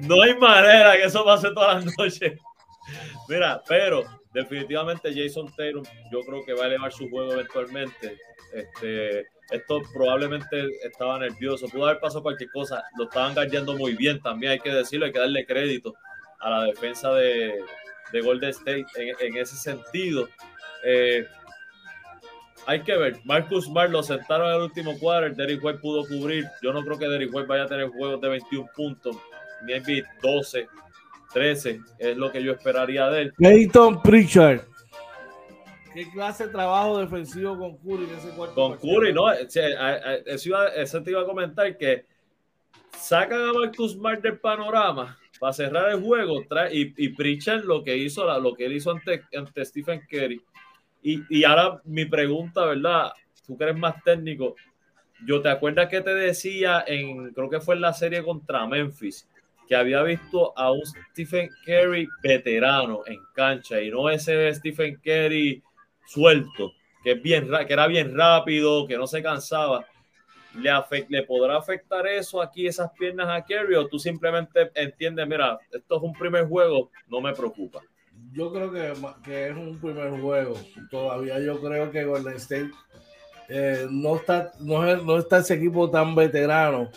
[0.00, 2.38] No hay manera que eso pase todas las noches.
[3.28, 4.02] Mira, pero
[4.32, 8.18] definitivamente Jason Taylor yo creo que va a elevar su juego eventualmente.
[8.52, 14.20] Este, esto probablemente estaba nervioso, pudo haber pasado cualquier cosa, lo estaban guardando muy bien
[14.20, 15.94] también, hay que decirlo, hay que darle crédito
[16.40, 17.54] a la defensa de,
[18.12, 18.86] de Golden State
[19.20, 20.28] en, ese sentido.
[20.84, 21.26] Eh,
[22.66, 23.18] hay que ver.
[23.24, 25.34] Marcus Smart lo sentaron en el último cuadro.
[25.34, 26.46] Derrick White pudo cubrir.
[26.62, 29.16] Yo no creo que Derrick White vaya a tener juegos de 21 puntos.
[29.62, 30.68] Maybe 12,
[31.32, 33.32] 13 es lo que yo esperaría de él.
[33.36, 34.60] Peyton Pritchard.
[35.94, 38.54] ¿Qué clase de trabajo defensivo con Curry en ese cuarto?
[38.54, 39.30] Con Curry, no.
[39.30, 42.04] Eso, te iba a comentar que
[42.98, 46.42] sacan a Marcus Smart del panorama para cerrar el juego
[46.72, 50.42] y, y Pritchard lo que hizo, lo que él hizo ante, ante Stephen Curry
[51.04, 53.12] y, ahora mi pregunta, ¿verdad?
[53.46, 54.56] Tú que eres más técnico,
[55.26, 59.28] yo te acuerdas que te decía en, creo que fue en la serie contra Memphis,
[59.68, 65.62] que había visto a un Stephen Curry veterano en cancha y no ese Stephen Curry
[66.06, 69.86] suelto, que, es bien, que era bien rápido, que no se cansaba.
[70.54, 70.70] ¿Le,
[71.08, 73.74] ¿Le podrá afectar eso aquí, esas piernas a Curry?
[73.74, 77.80] ¿O tú simplemente entiendes, mira, esto es un primer juego, no me preocupa?
[78.32, 78.92] yo creo que,
[79.24, 80.54] que, es un primer juego.
[80.90, 82.70] Todavía yo creo que Golden State
[83.48, 86.90] eh, no, está, no, está ese equipo tan veterano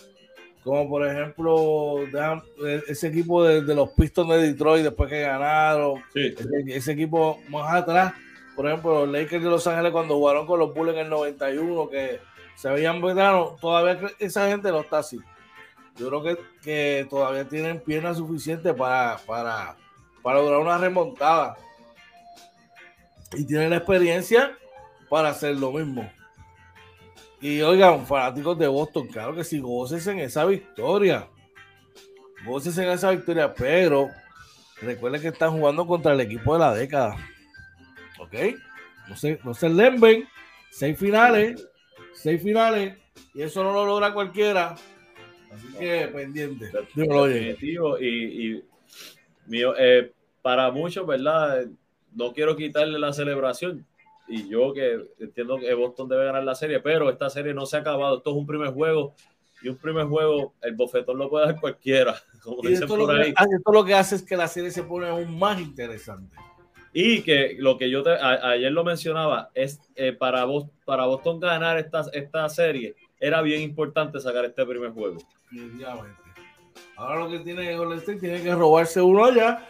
[0.63, 6.01] como por ejemplo eh, ese equipo de, los Pistons de Detroit después que ganaron.
[6.13, 8.13] Ese, equipo más atrás,
[8.57, 11.89] por ejemplo, los Lakers de Los Ángeles cuando jugaron con los Bulls en el 91,
[11.89, 12.19] que
[12.55, 15.19] se veían veteranos, todavía esa gente no está así.
[15.95, 19.77] Yo creo que, que todavía tienen piernas suficientes para, para,
[20.23, 21.55] para lograr una remontada.
[23.33, 24.57] Y tienen la experiencia
[25.07, 26.11] para hacer lo mismo.
[27.39, 31.27] Y oigan, fanáticos de Boston, claro que sí, goces en esa victoria.
[32.43, 34.09] Goces en esa victoria, pero
[34.81, 37.17] recuerden que están jugando contra el equipo de la década.
[38.19, 38.33] ¿Ok?
[39.09, 40.27] No se, no se lemben.
[40.69, 41.67] Seis finales.
[42.13, 42.95] Seis finales.
[43.33, 44.75] Y eso no lo logra cualquiera.
[45.51, 46.69] Así que pendiente.
[46.95, 47.99] Definitivo.
[47.99, 48.63] Y, y
[49.47, 50.11] mío, eh,
[50.41, 51.65] para muchos, ¿verdad?
[52.13, 53.85] No quiero quitarle la celebración
[54.27, 57.77] y yo que entiendo que Boston debe ganar la serie, pero esta serie no se
[57.77, 58.17] ha acabado.
[58.17, 59.13] Esto es un primer juego
[59.61, 62.15] y un primer juego, el bofetón lo puede dar cualquiera.
[62.43, 65.07] Como y esto, lo Que, esto lo que hace es que la serie se pone
[65.07, 66.35] aún más interesante.
[66.93, 71.77] Y que lo que yo ayer lo mencionaba es eh, para, Boston, para Boston ganar
[71.77, 75.17] esta, esta serie era bien importante sacar este primer juego.
[76.95, 79.67] Ahora lo que tiene Golden State tiene que robarse uno allá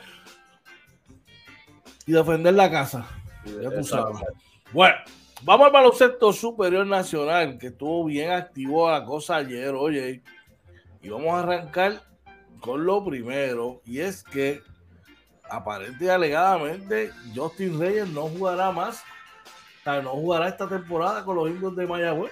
[2.05, 3.07] y defender la casa.
[3.61, 4.17] Ya tú sabes.
[4.71, 4.95] Bueno,
[5.43, 10.21] vamos al baloncesto superior nacional, que estuvo bien activo la cosa ayer, oye.
[11.01, 12.01] Y vamos a arrancar
[12.59, 14.61] con lo primero, y es que
[15.49, 19.03] aparente y alegadamente Justin Reyes no jugará más,
[19.81, 22.31] o sea, no jugará esta temporada con los indios de Mayagüez.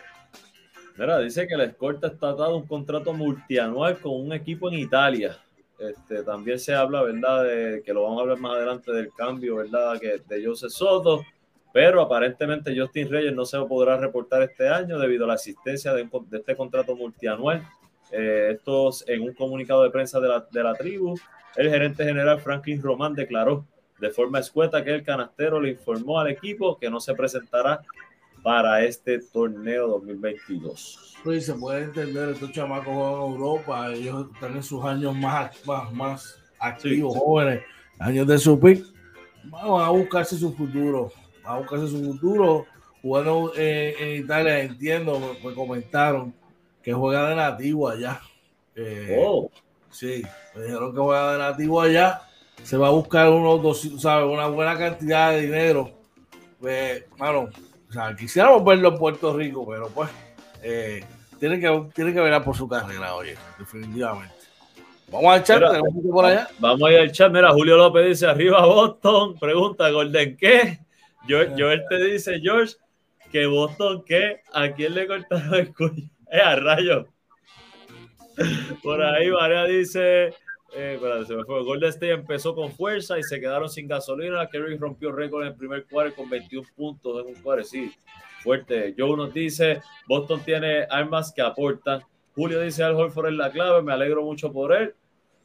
[0.97, 5.37] Mira, dice que la escorta está dado un contrato multianual con un equipo en Italia.
[5.77, 7.43] Este, también se habla, ¿verdad?
[7.43, 9.99] De que lo vamos a hablar más adelante del cambio, ¿verdad?
[9.99, 11.21] Que de José Soto
[11.75, 16.07] pero aparentemente Justin Reyes no se podrá reportar este año debido a la existencia de,
[16.31, 17.67] este contrato multianual.
[18.11, 21.15] Eh, esto en un comunicado de prensa de la, de la tribu,
[21.55, 23.65] el gerente general Franklin Román declaró
[23.99, 27.81] de forma escueta que el canastero le informó al equipo que no se presentará
[28.43, 31.17] para este torneo 2022.
[31.23, 35.65] Pues se puede entender, estos chamacos juegan en Europa, ellos están en sus años más,
[35.65, 37.63] más, más activos, jóvenes,
[37.99, 38.85] años de su pick,
[39.45, 41.11] vamos a buscarse su futuro
[41.45, 42.65] a buscarse su futuro.
[43.01, 46.33] Jugando eh, en Italia, entiendo, me, comentaron
[46.85, 48.21] que juega de nativo allá.
[48.75, 49.49] Eh, oh.
[49.89, 50.21] Sí,
[50.53, 52.21] me dijeron que juega de nativo allá.
[52.61, 54.31] Se va a buscar unos dos, ¿sabes?
[54.31, 55.89] una buena cantidad de dinero.
[56.59, 57.49] Pues, mano,
[57.89, 60.11] o sea, quisiéramos verlo en Puerto Rico, pero pues,
[60.61, 61.03] eh,
[61.39, 64.35] tiene que, tiene que ver por su carrera, oye, definitivamente.
[65.11, 65.63] Vamos al chat,
[66.11, 66.49] por allá.
[66.59, 67.31] Vamos a ir al chat.
[67.31, 69.37] Mira, Julio López dice: Arriba Boston.
[69.39, 70.79] Pregunta: ¿Golden qué?
[71.27, 72.75] Joel te dice, George,
[73.31, 74.41] que Boston, ¿qué?
[74.51, 76.09] ¿A quién le cortaron el cuello?
[76.31, 77.07] Es a rayo.
[78.83, 80.33] Por ahí, María dice,
[80.75, 81.63] eh, se me fue.
[81.63, 84.47] Golden State empezó con fuerza y se quedaron sin gasolina.
[84.49, 87.63] Kerry rompió récord en el primer cuarto con 21 puntos en un cuarto.
[87.63, 87.91] Sí,
[88.41, 88.93] fuerte.
[88.97, 92.01] Joe nos dice, Boston tiene armas que aportan.
[92.35, 93.81] Julio dice, Al Horford es la clave.
[93.81, 94.93] Me alegro mucho por él.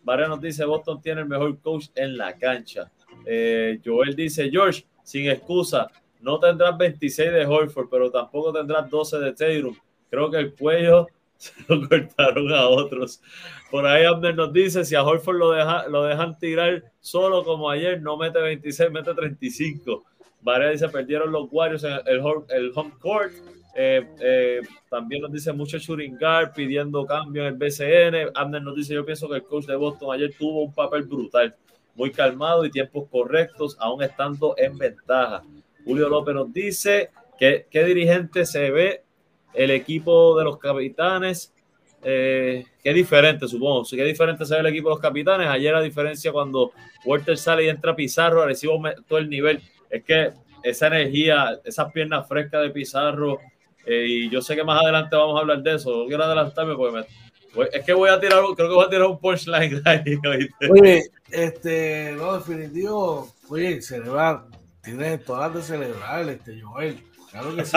[0.02, 2.90] María nos dice, Boston tiene el mejor coach en la cancha.
[3.24, 5.88] Eh, Joel dice, George, sin excusa.
[6.20, 9.76] No tendrás 26 de Horford, pero tampoco tendrás 12 de Tatum.
[10.10, 11.06] Creo que el cuello
[11.36, 13.22] se lo cortaron a otros.
[13.70, 17.70] Por ahí Abner nos dice, si a Horford lo, deja, lo dejan tirar solo como
[17.70, 20.04] ayer, no mete 26, mete 35.
[20.42, 23.32] Varea dice, perdieron los Warriors en el, el home court.
[23.74, 28.32] Eh, eh, también nos dice mucho Churingar pidiendo cambio en el BCN.
[28.34, 31.54] Abner nos dice, yo pienso que el coach de Boston ayer tuvo un papel brutal
[31.94, 35.42] muy calmado y tiempos correctos, aún estando en ventaja.
[35.84, 39.04] Julio López nos dice que qué dirigente se ve
[39.54, 41.52] el equipo de los capitanes.
[42.02, 43.84] Eh, qué diferente, supongo.
[43.88, 45.48] Qué diferente se ve el equipo de los capitanes.
[45.48, 46.72] Ayer, la diferencia, cuando
[47.04, 49.60] Walter sale y entra Pizarro, recibo todo el nivel.
[49.88, 50.32] Es que
[50.62, 53.38] esa energía, esas piernas frescas de Pizarro,
[53.86, 56.04] eh, y yo sé que más adelante vamos a hablar de eso.
[56.06, 57.06] Quiero adelantarme porque
[57.72, 59.82] es que voy a tirar, creo que voy a tirar un punchline
[61.30, 64.44] este, no, definitivo, oye, celebrar,
[64.82, 66.98] tienes todas de celebrar, este, Joel.
[67.30, 67.76] Claro que sí,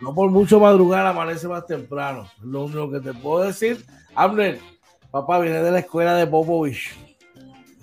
[0.00, 2.28] no por mucho madrugar amanece más temprano.
[2.42, 3.84] Lo único que te puedo decir,
[4.14, 4.58] Abner,
[5.10, 6.94] papá viene de la escuela de Popovich.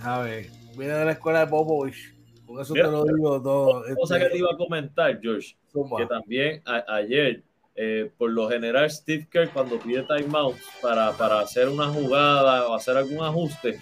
[0.01, 0.47] A ver,
[0.77, 2.13] viene de la escuela de Popovich.
[2.45, 3.83] Por eso te lo digo todo.
[3.95, 5.55] Cosa que este, te iba a comentar, George,
[5.97, 7.43] que también ayer
[7.81, 12.75] eh, por lo general Steve Kerr cuando pide timeout para, para hacer una jugada o
[12.75, 13.79] hacer algún ajuste,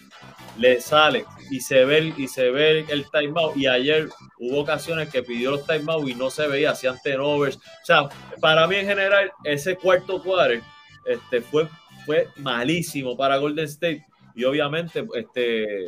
[0.57, 3.55] le sale y se ve, y se ve el timeout.
[3.55, 4.09] Y ayer
[4.39, 7.57] hubo ocasiones que pidió los timeout y no se veía, hacían turnovers.
[7.57, 8.09] O sea,
[8.41, 10.61] para mí en general, ese cuarto cuadro
[11.05, 11.67] este, fue,
[12.05, 14.05] fue malísimo para Golden State.
[14.35, 15.85] Y obviamente este,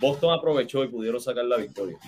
[0.00, 1.98] Boston aprovechó y pudieron sacar la victoria.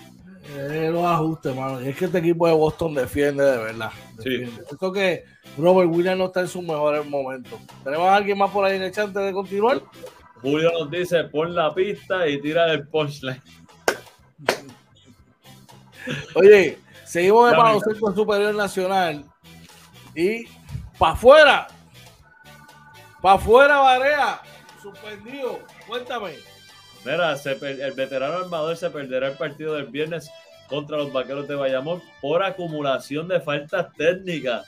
[0.57, 1.81] Eh, los ajustes, mano.
[1.81, 3.91] Y es que este equipo de Boston defiende de verdad.
[4.17, 4.63] Defiende.
[4.69, 5.23] Esto que
[5.57, 7.59] Robert Williams no está en sus mejores momentos.
[7.83, 9.81] ¿Tenemos a alguien más por ahí en el chat antes de continuar?
[10.45, 13.41] Julio nos dice, pon la pista y tira el punchline.
[16.35, 19.25] Oye, seguimos de baloncesto superior nacional
[20.13, 20.45] y
[20.99, 21.67] para afuera,
[23.23, 24.41] para afuera, Barea,
[24.83, 25.61] suspendido.
[25.87, 26.35] Cuéntame.
[27.03, 30.29] Mira, el veterano armador se perderá el partido del viernes
[30.67, 34.67] contra los vaqueros de Bayamón por acumulación de faltas técnicas.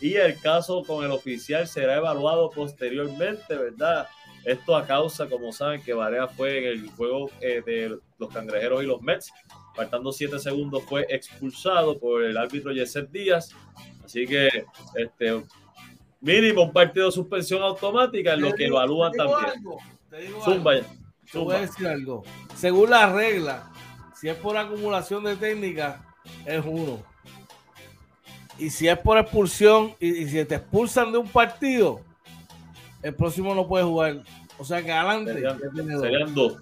[0.00, 4.06] Y el caso con el oficial será evaluado posteriormente, ¿verdad?
[4.46, 8.80] Esto a causa, como saben, que Barea fue en el juego eh, de los cangrejeros
[8.80, 9.32] y los Mets.
[9.74, 13.50] Faltando siete segundos, fue expulsado por el árbitro Yeset Díaz.
[14.04, 14.48] Así que,
[14.94, 15.42] este,
[16.20, 19.64] mínimo un partido de suspensión automática en lo que evalúan también.
[20.08, 22.22] te digo Zumba, Te voy a decir algo.
[22.54, 23.72] Según la regla,
[24.14, 26.06] si es por acumulación de técnica,
[26.44, 27.02] es uno.
[28.58, 32.00] Y si es por expulsión y, y si te expulsan de un partido,
[33.06, 34.22] el próximo no puede jugar.
[34.58, 35.32] O sea que adelante.
[36.00, 36.56] Serían, dos.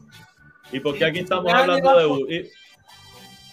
[0.70, 2.26] ¿Y por qué aquí estamos hablando de uno?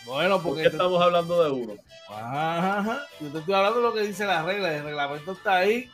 [0.05, 0.63] bueno, porque.
[0.63, 1.73] ¿Por qué estamos hablando de uno?
[2.09, 4.75] Ajá, Yo te estoy hablando de lo que dice la regla.
[4.75, 5.89] El reglamento está ahí.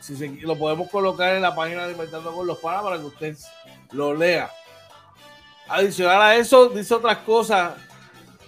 [0.00, 3.36] Si lo podemos colocar en la página de Inventando con los Panas para que usted
[3.90, 4.48] lo lea.
[5.68, 7.74] Adicional a eso, dice otras cosas.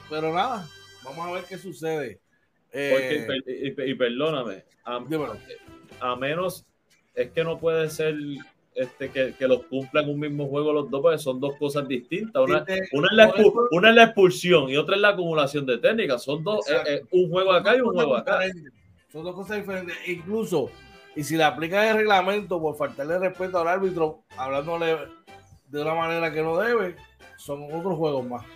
[0.09, 0.69] Pero nada,
[1.03, 2.21] vamos a ver qué sucede.
[2.71, 3.27] Eh,
[3.87, 6.65] y, perdóname, a menos
[7.19, 8.15] es que no puede ser
[8.75, 12.41] este, que, que, los cumplan un mismo juego los dos, porque son dos cosas distintas.
[12.41, 13.35] Una, una, es, la
[13.73, 16.23] una es, la expulsión y otra es la acumulación de técnicas.
[16.23, 18.41] Son dos, eh, eh, un juego acá y un juego acá.
[19.11, 19.97] Son dos cosas diferentes.
[20.07, 20.71] Incluso,
[21.17, 24.97] y si le aplican el reglamento por faltarle respeto al árbitro, hablándole
[25.67, 26.95] de una manera que no debe,
[27.37, 28.47] son otros juegos más.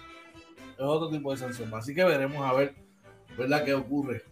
[0.79, 2.75] Es otro tipo de sanción Así que veremos a ver,
[3.37, 3.65] ¿verdad?
[3.65, 4.23] ¿Qué ocurre?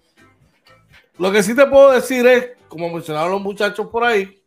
[1.20, 4.42] Lo que sí te puedo decir es, como mencionaron los muchachos por ahí,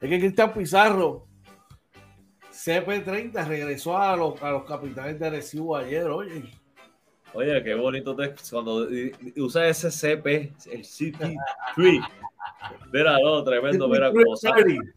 [0.00, 1.28] es que Cristian Pizarro,
[2.50, 6.50] CP30, regresó a los, a los capitanes de Recibo ayer, oye.
[7.34, 8.88] Oye, qué bonito te, cuando
[9.36, 12.04] usa ese CP, el CP3.
[12.92, 14.92] Mira, no, tremendo, mira como saben.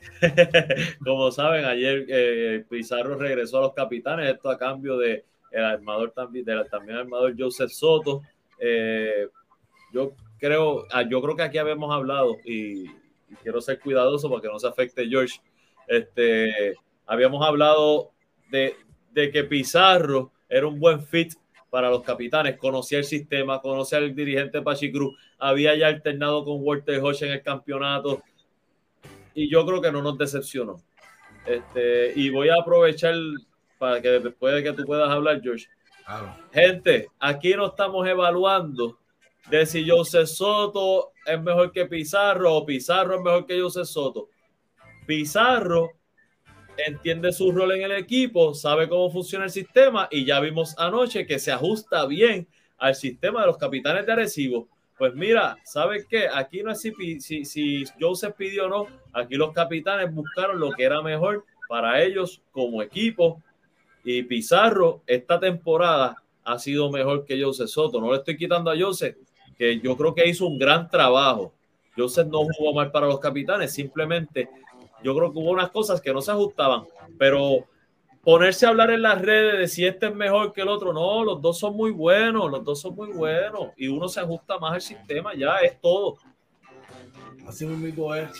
[1.04, 6.10] como saben, ayer eh, Pizarro regresó a los capitanes, esto a cambio de el armador
[6.12, 8.22] también, del también armador Joseph Soto.
[8.58, 9.28] Eh,
[9.92, 12.86] yo creo, ah, yo creo que aquí habíamos hablado y,
[13.42, 15.40] quiero ser cuidadoso para que no se afecte George.
[15.86, 16.74] Este,
[17.06, 18.10] habíamos hablado
[18.50, 18.76] de,
[19.14, 21.32] que Pizarro era un buen fit
[21.70, 26.58] para los capitanes, conocía el sistema, conocía al dirigente Pachi Cruz, había ya alternado con
[26.60, 28.22] Walter Hodge en el campeonato
[29.34, 30.82] y yo creo que no nos decepcionó.
[31.46, 33.14] Este, y voy a aprovechar
[33.78, 35.66] para que después de que tú puedas hablar, George.
[36.52, 38.98] Gente, aquí no estamos evaluando
[39.50, 44.28] de si José Soto es mejor que Pizarro o Pizarro es mejor que José Soto.
[45.06, 45.90] Pizarro
[46.76, 51.26] entiende su rol en el equipo, sabe cómo funciona el sistema y ya vimos anoche
[51.26, 54.68] que se ajusta bien al sistema de los capitanes de Arecibo.
[54.98, 56.28] Pues mira, ¿sabes qué?
[56.32, 60.70] Aquí no es si, si, si Joseph pidió o no, aquí los capitanes buscaron lo
[60.72, 63.42] que era mejor para ellos como equipo
[64.04, 68.00] y Pizarro esta temporada ha sido mejor que Joseph Soto.
[68.00, 69.16] No le estoy quitando a Joseph,
[69.56, 71.52] que yo creo que hizo un gran trabajo.
[71.96, 74.48] Joseph no jugó mal para los capitanes, simplemente
[75.02, 76.84] yo creo que hubo unas cosas que no se ajustaban,
[77.18, 77.66] pero
[78.22, 81.24] ponerse a hablar en las redes de si este es mejor que el otro, no,
[81.24, 84.74] los dos son muy buenos, los dos son muy buenos y uno se ajusta más
[84.74, 86.16] al sistema, ya es todo.
[87.46, 88.30] Así mismo es,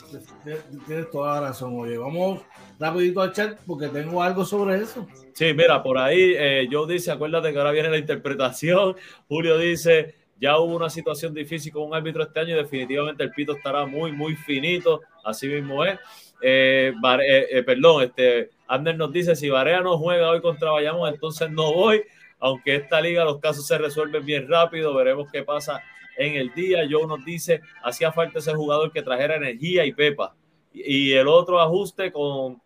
[0.87, 1.79] tienes toda la razón.
[1.79, 2.41] Oye, vamos
[2.79, 5.07] rapidito al chat porque tengo algo sobre eso.
[5.33, 8.95] Sí, mira, por ahí eh, Joe dice, acuérdate que ahora viene la interpretación.
[9.29, 13.31] Julio dice, ya hubo una situación difícil con un árbitro este año y definitivamente el
[13.31, 15.01] pito estará muy, muy finito.
[15.23, 16.01] Así mismo es.
[16.43, 21.15] Eh, eh, eh, perdón, este, Ander nos dice, si Barea no juega hoy contra Bayamón,
[21.15, 22.03] entonces no voy.
[22.41, 25.81] Aunque esta liga los casos se resuelven bien rápido, veremos qué pasa
[26.17, 26.89] en el día.
[26.91, 30.35] Joe nos dice, hacía falta ese jugador que trajera energía y pepa.
[30.73, 32.61] Y, el otro ajuste con,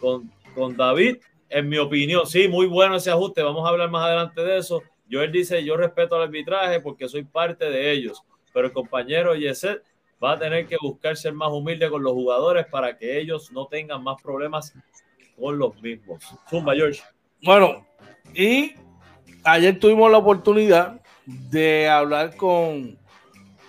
[0.00, 1.18] con, con David,
[1.48, 3.40] en mi opinión, sí, muy bueno ese ajuste.
[3.40, 7.24] Vamos a hablar más adelante de eso Joel dice, yo respeto al arbitraje porque soy
[7.24, 9.82] parte de ellos, pero el compañero Yeset
[10.22, 13.66] va a tener que buscar ser más humilde con los jugadores para que ellos no
[13.66, 14.74] tengan más problemas
[15.38, 16.22] con los mismos.
[16.48, 17.02] Zumba, George.
[17.42, 17.86] Bueno,
[18.34, 18.74] y
[19.44, 22.98] ayer tuvimos la oportunidad de hablar con,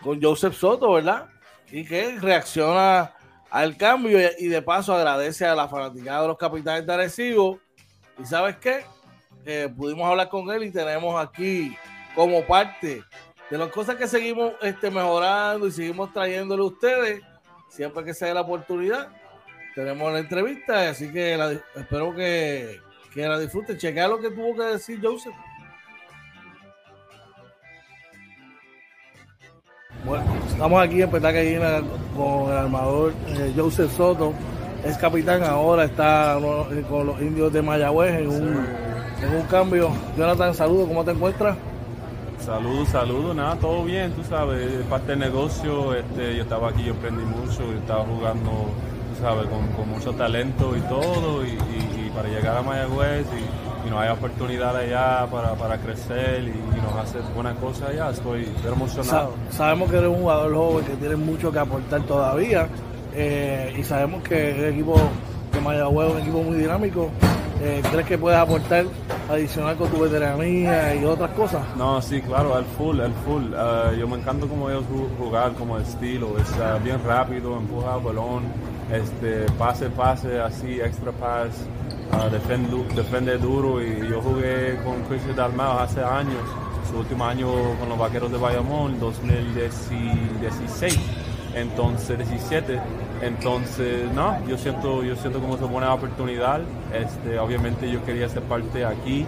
[0.03, 1.29] con Joseph Soto, ¿verdad?
[1.71, 3.13] Y que reacciona
[3.49, 7.59] al cambio y de paso agradece a la fanaticada de los capitanes de Arecibo.
[8.19, 8.83] ¿Y sabes qué?
[9.45, 11.75] Eh, pudimos hablar con él y tenemos aquí
[12.15, 13.03] como parte
[13.49, 17.21] de las cosas que seguimos este, mejorando y seguimos trayéndole a ustedes,
[17.69, 19.09] siempre que se dé la oportunidad,
[19.75, 21.33] tenemos la entrevista, así que
[21.75, 22.79] espero que,
[23.13, 23.77] que la disfruten.
[23.77, 25.33] Chequea lo que tuvo que decir Joseph.
[30.05, 31.81] Bueno, estamos aquí en Petacayina
[32.15, 34.33] con el armador eh, Joseph Soto,
[34.83, 36.39] es capitán, ahora está
[36.89, 38.90] con los indios de Mayagüez en un,
[39.21, 39.91] en un cambio.
[40.17, 41.57] Jonathan, saludos, ¿cómo te encuentras?
[42.39, 46.93] Saludos, saludos, nada, todo bien, tú sabes, parte del negocio, este, yo estaba aquí, yo
[46.93, 51.57] aprendí mucho, yo estaba jugando, tú sabes, con, mucho talento y todo, y,
[52.15, 57.21] para llegar a Mayagüez y, y, no hay oportunidad allá para, crecer y, nos hacer
[57.35, 59.33] buenas cosas allá, estoy, emocionado.
[59.51, 62.67] sabemos que eres un jugador joven que tiene mucho que aportar todavía,
[63.13, 64.95] eh, y sabemos que el equipo
[65.61, 67.09] Mayagüez es un equipo muy dinámico,
[67.63, 68.85] eh, ¿Crees que puedes aportar
[69.29, 71.61] adicional con tu veteranía y otras cosas?
[71.75, 73.53] No, sí, claro, al full, al full.
[73.53, 74.83] Uh, yo me encanta cómo ellos
[75.19, 78.45] jugar, como estilo, es uh, bien rápido, empuja el balón,
[78.91, 81.49] este, pase, pase, así, extra pass,
[82.13, 82.31] uh,
[82.95, 83.79] defende, duro.
[83.79, 86.41] Y yo jugué con Chris Dalmao hace años,
[86.89, 87.47] su último año
[87.79, 90.99] con los Vaqueros de Bayamón, 2016,
[91.55, 92.79] entonces 17
[93.21, 96.61] entonces, no, yo siento, yo siento como es una buena oportunidad.
[96.91, 99.25] Este, obviamente yo quería ser parte aquí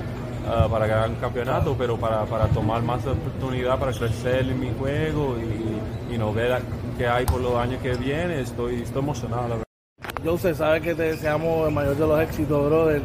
[0.48, 4.72] uh, para ganar un campeonato, pero para, para, tomar más oportunidad, para crecer en mi
[4.80, 6.60] juego y, y no ver
[6.98, 9.64] qué hay por los años que vienen, estoy, estoy emocionado, la verdad.
[10.24, 13.02] Joseph, sabes que te deseamos el mayor de los éxitos, brother.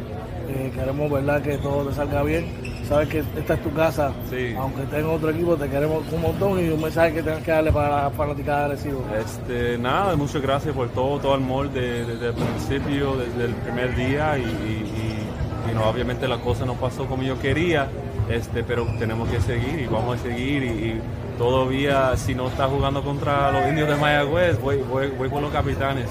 [0.49, 4.11] Eh, queremos, ¿verdad?, que todo te salga bien sabes que esta es tu casa.
[4.57, 7.51] Aunque estés en otro equipo, te queremos un montón y un mensaje que tengas que
[7.51, 8.75] darle para la fanaticada de.
[9.19, 13.95] Este, nada, muchas gracias por todo, todo el amor desde, el principio, desde el primer
[13.95, 17.87] día y, no, obviamente la cosa no pasó como yo quería,
[18.27, 20.99] este, pero tenemos que seguir y vamos a seguir y,
[21.37, 25.53] todavía si no está jugando contra los indios de Mayagüez, voy, voy, voy con los
[25.53, 26.09] capitanes.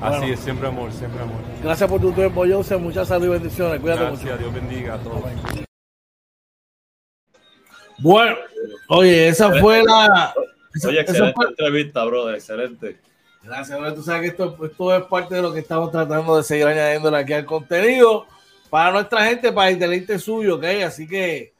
[0.00, 1.36] Así es, siempre amor, siempre amor.
[1.62, 2.80] Gracias por tu tiempo, Joseph.
[2.80, 3.80] Muchas salud y bendiciones.
[3.80, 5.22] Cuídate Gracias, Dios bendiga a todos.
[8.02, 8.36] Bueno,
[8.88, 10.34] oye, esa fue la.
[10.86, 12.98] oye, excelente entrevista, brother, excelente.
[13.44, 13.94] Gracias, bro.
[13.94, 17.14] Tú sabes que esto, esto, es parte de lo que estamos tratando de seguir añadiendo
[17.14, 18.26] aquí al contenido
[18.70, 20.64] para nuestra gente, para el deleite suyo, ¿ok?
[20.84, 21.52] Así que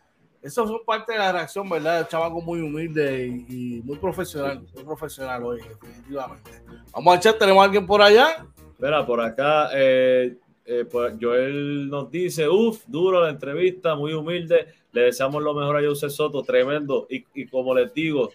[0.43, 2.01] eso es parte de la reacción, ¿verdad?
[2.01, 6.51] El chavaco muy humilde y, muy profesional, muy profesional hoy, definitivamente.
[6.93, 8.45] Vamos a echar, tenemos a alguien por allá.
[8.73, 14.82] Espera, por acá, eh, eh, pues Joel nos dice, uff, duro la entrevista, muy humilde
[14.93, 17.07] le deseamos lo mejor a José Soto, tremendo.
[17.09, 18.31] Y, como les digo,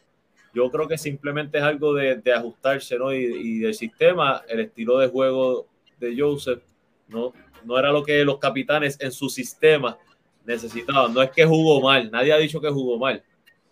[0.53, 3.13] yo creo que simplemente es algo de, ajustarse, ¿no?
[3.13, 5.67] Y, del sistema, el estilo de juego
[5.99, 6.61] de Joseph,
[7.07, 7.33] ¿no?
[7.63, 9.97] No era lo que los capitanes en su sistema
[10.45, 11.13] necesitaban.
[11.13, 13.23] No es que jugó mal, nadie ha dicho que jugó mal,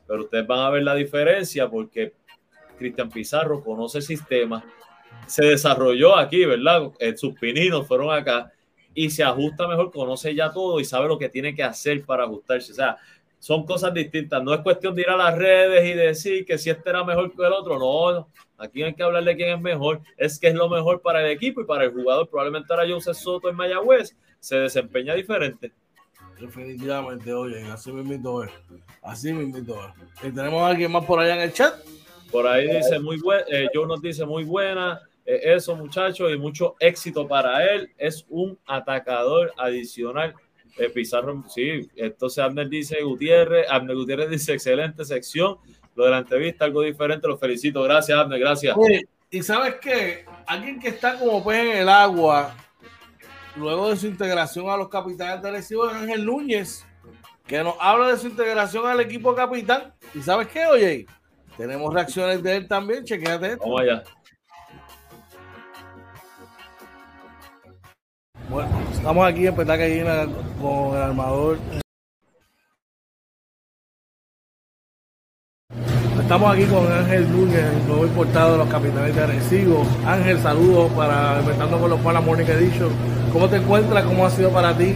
[0.07, 2.13] pero ustedes van a ver la diferencia porque
[2.77, 4.63] Cristian Pizarro conoce el sistema,
[5.25, 6.91] se desarrolló aquí, ¿verdad?
[7.15, 8.51] sus pininos fueron acá
[8.95, 12.23] y se ajusta mejor, conoce ya todo y sabe lo que tiene que hacer para
[12.23, 12.71] ajustarse.
[12.71, 12.97] O sea,
[13.39, 14.41] son cosas distintas.
[14.41, 17.31] No es cuestión de ir a las redes y decir que si este era mejor
[17.35, 17.77] que el otro.
[17.77, 18.27] No,
[18.57, 20.01] aquí hay que hablar de quién es mejor.
[20.17, 22.27] Es que es lo mejor para el equipo y para el jugador.
[22.29, 25.71] Probablemente ahora Joseph Soto en Mayagüez se desempeña diferente.
[26.39, 28.51] Definitivamente, oye, así me invito a ver.
[29.01, 30.33] Así me invito a ver.
[30.33, 31.75] ¿Tenemos a alguien más por allá en el chat?
[32.31, 35.01] Por ahí dice muy buena, eh, Joe nos dice muy buena.
[35.25, 37.91] Eh, eso, muchachos, y mucho éxito para él.
[37.97, 40.35] Es un atacador adicional.
[40.77, 45.57] Eh, Pizarro, sí, entonces Abner dice Gutiérrez, Abner Gutiérrez dice excelente sección.
[45.95, 47.81] Lo de la entrevista, algo diferente, lo felicito.
[47.83, 48.75] Gracias, Abner, gracias.
[49.31, 52.53] y sabes qué, alguien que está como pez en el agua,
[53.55, 56.85] luego de su integración a los capitanes de Recibo, es Ángel Núñez,
[57.47, 59.93] que nos habla de su integración al equipo capitán.
[60.13, 61.05] Y sabes qué, oye,
[61.55, 63.63] tenemos reacciones de él también, chequéate esto.
[63.63, 64.03] Vamos allá.
[68.49, 70.27] Bueno, estamos aquí en Petacayina
[70.61, 71.57] con el armador.
[76.19, 79.83] Estamos aquí con Ángel Núñez, el nuevo importado de los capitanes de Arecibo.
[80.05, 82.89] Ángel, saludos para Inventando con los Panas Morning Edition.
[83.33, 84.03] ¿Cómo te encuentras?
[84.05, 84.93] ¿Cómo ha sido para ti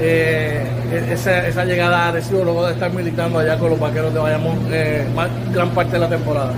[0.00, 0.66] eh,
[1.10, 5.06] esa, llegada a Arecibo luego de estar militando allá con los vaqueros de Bayamón eh,
[5.52, 6.52] gran parte de la temporada?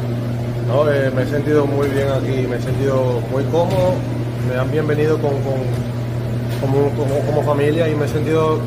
[0.66, 3.94] No, eh, me he sentido muy bien aquí, me he sentido muy cómodo,
[4.48, 5.32] me han bienvenido con
[6.60, 6.90] como,
[7.26, 8.58] como, familia y me he sentido,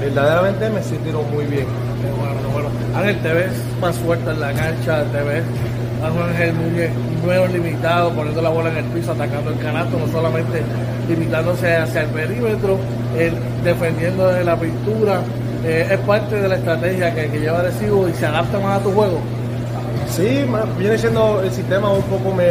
[0.00, 1.66] verdaderamente me he sentido muy bien.
[2.18, 2.68] bueno, bueno.
[2.96, 5.44] Ángel, te ves más fuerte en la cancha, te ves
[6.02, 6.90] Ángel Núñez
[7.26, 10.62] menos limitado, poniendo la bola en el piso, atacando el canasto, no solamente
[11.08, 12.78] limitándose hacia el perímetro,
[13.64, 15.20] defendiendo de la pintura.
[15.64, 18.84] Eh, es parte de la estrategia que, que lleva Recibo y se adapta más a
[18.84, 19.18] tu juego.
[20.08, 20.44] Sí,
[20.78, 22.44] viene siendo el sistema un poco me,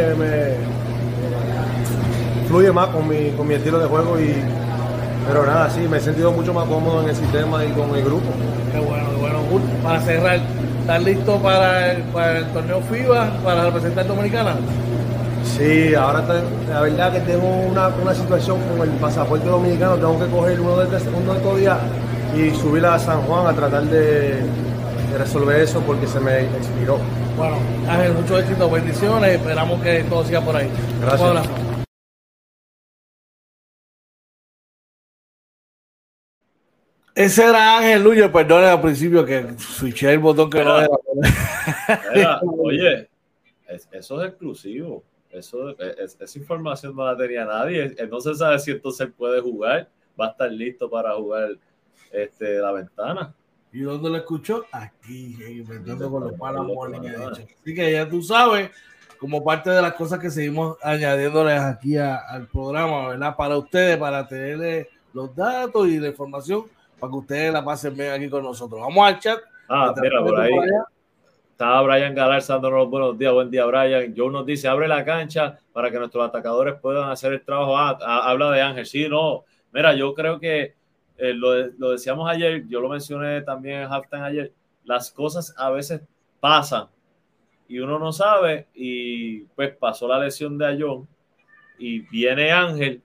[2.48, 4.34] fluye más con mi, con mi estilo de juego y
[5.28, 8.02] pero nada, sí, me he sentido mucho más cómodo en el sistema y con el
[8.02, 8.32] grupo.
[8.72, 9.38] Qué bueno, qué bueno.
[9.82, 10.40] Para cerrar,
[10.80, 14.54] ¿estás listo para el, para el torneo FIBA, para representar Dominicana?
[15.44, 16.24] Sí, ahora
[16.70, 20.78] la verdad que tengo una, una, situación con el pasaporte dominicano, tengo que coger uno
[20.78, 21.78] de, uno de estos días
[22.36, 24.40] y subir a San Juan a tratar de,
[25.10, 26.98] de resolver eso porque se me expiró.
[27.36, 27.56] Bueno,
[27.88, 30.70] Ángel, mucho éxito, bendiciones, esperamos que todo siga por ahí.
[31.02, 31.67] Gracias.
[37.18, 42.40] Ese era Ángel Luyo, perdón al principio que switché el botón que no era.
[42.46, 43.08] oye,
[43.90, 45.02] eso es exclusivo.
[45.28, 47.92] Eso, esa información no la tenía nadie.
[48.08, 49.88] No se sabe si entonces puede jugar.
[50.18, 51.56] Va a estar listo para jugar
[52.12, 53.34] este, la ventana.
[53.72, 54.64] ¿Y dónde lo escuchó?
[54.70, 56.62] Aquí, inventando con los panas
[57.32, 58.70] Así que ya tú sabes,
[59.18, 63.34] como parte de las cosas que seguimos añadiéndoles aquí al programa, ¿verdad?
[63.34, 66.66] Para ustedes, para tener los datos y la información
[66.98, 68.80] para que ustedes la pasen bien aquí con nosotros.
[68.80, 69.38] Vamos al chat.
[69.68, 70.52] Ah, mira, por ahí.
[71.50, 73.32] Estaba Brian Galarza dándonos buenos días.
[73.32, 74.14] Buen día, Brian.
[74.16, 77.76] Joe nos dice: abre la cancha para que nuestros atacadores puedan hacer el trabajo.
[77.76, 78.86] Ah, ah habla de Ángel.
[78.86, 79.44] Sí, no.
[79.72, 80.74] Mira, yo creo que
[81.16, 84.52] eh, lo, lo, decíamos ayer, yo lo mencioné también en halftime ayer.
[84.84, 86.00] Las cosas a veces
[86.40, 86.86] pasan
[87.68, 88.68] y uno no sabe.
[88.74, 91.08] Y pues pasó la lesión de Ayón
[91.78, 93.02] y viene Ángel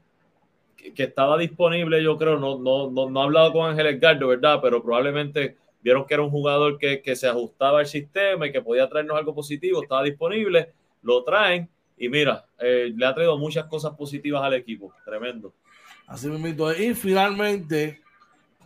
[0.96, 4.60] que estaba disponible, yo creo, no, no, no, no he hablado con Ángel Edgardo, ¿verdad?
[4.62, 8.62] Pero probablemente vieron que era un jugador que, que, se ajustaba al sistema y que
[8.62, 13.66] podía traernos algo positivo, estaba disponible, lo traen y mira, eh, le ha traído muchas
[13.66, 15.54] cosas positivas al equipo, tremendo.
[16.08, 18.02] Así mismo, y finalmente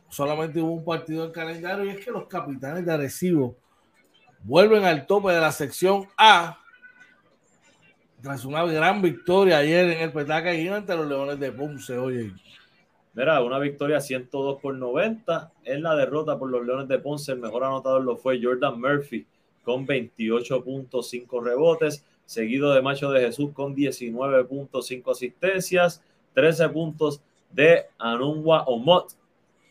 [0.09, 3.57] solamente hubo un partido en calendario y es que los capitanes de Arecibo
[4.43, 6.59] vuelven al tope de la sección A
[8.28, 12.34] tras una gran victoria ayer en el Petaca y ante los Leones de Ponce, oye.
[13.13, 15.53] Mira, una victoria 102 por 90.
[15.63, 19.25] En la derrota por los Leones de Ponce, el mejor anotador lo fue Jordan Murphy
[19.63, 26.03] con 28.5 rebotes, seguido de Macho de Jesús con 19.5 asistencias,
[26.34, 29.13] 13 puntos de Anungwa Omot.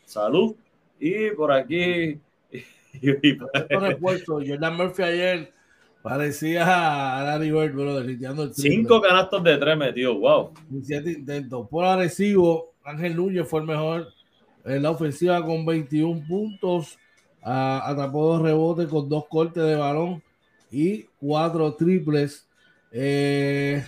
[0.03, 0.55] Salud.
[0.99, 2.19] Y por aquí.
[3.03, 5.56] Jordan Murphy ayer
[6.01, 10.53] Parecía a Larry Bird, bro, el Cinco canastos de tres metidos, wow.
[10.83, 11.67] Siete intentos.
[11.69, 14.07] Por agresivo, Ángel Núñez fue el mejor
[14.63, 16.97] en la ofensiva con 21 puntos.
[17.41, 20.21] Uh, atrapó dos rebotes con dos cortes de balón
[20.71, 22.47] y cuatro triples.
[22.91, 23.85] Eh,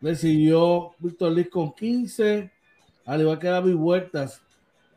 [0.00, 2.50] recibió Víctor Liz con 15,
[3.06, 4.42] al igual que David Huertas.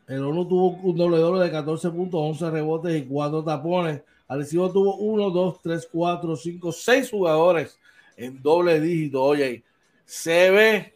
[0.06, 4.02] El ONU tuvo un doble doble de 14 puntos, 11 rebotes y cuatro tapones.
[4.28, 7.78] Arecibo tuvo 1, 2, 3, 4, 5, 6 jugadores
[8.16, 9.22] en doble dígito.
[9.22, 9.64] Oye,
[10.04, 10.94] se ve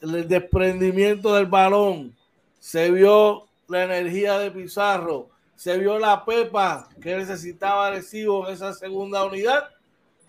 [0.00, 2.16] el desprendimiento del balón,
[2.58, 8.72] se vio la energía de Pizarro, se vio la pepa que necesitaba Arecibo en esa
[8.72, 9.68] segunda unidad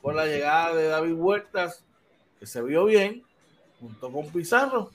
[0.01, 1.83] con la llegada de David Huertas,
[2.39, 3.23] que se vio bien,
[3.79, 4.89] junto con Pizarro.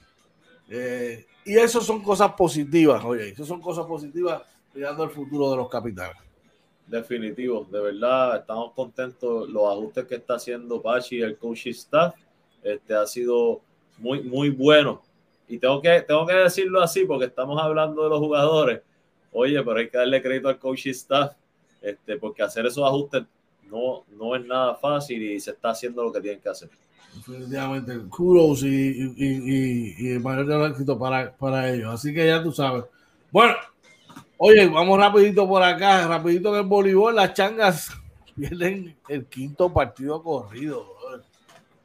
[0.69, 4.41] Eh, y eso son cosas positivas, oye, eso son cosas positivas
[4.73, 6.24] mirando el futuro de los capitales.
[6.87, 9.49] Definitivo, de verdad, estamos contentos.
[9.49, 12.13] Los ajustes que está haciendo Pachi y el coaching staff
[12.61, 13.61] este, ha sido
[13.97, 15.01] muy, muy bueno.
[15.47, 18.81] Y tengo que, tengo que decirlo así porque estamos hablando de los jugadores.
[19.31, 21.33] Oye, pero hay que darle crédito al coaching staff,
[21.81, 23.23] este, porque hacer esos ajustes
[23.69, 26.69] no, no es nada fácil y se está haciendo lo que tienen que hacer.
[27.15, 31.93] Definitivamente, kudos y, y, y, y mayor éxito para, para ellos.
[31.93, 32.85] Así que ya tú sabes.
[33.31, 33.55] Bueno,
[34.37, 37.89] Oye, vamos rapidito por acá, rapidito en el voleibol, las changas
[38.35, 40.85] pierden el quinto partido corrido.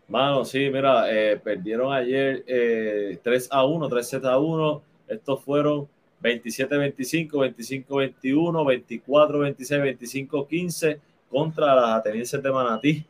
[0.08, 4.82] Mano, sí, mira, eh, perdieron ayer 3 eh, a 1, 3 Z a 1.
[5.06, 5.88] Estos fueron
[6.20, 10.98] 27-25, 25-21, 24-26, 25-15
[11.30, 13.06] contra las atenienses de Manatí.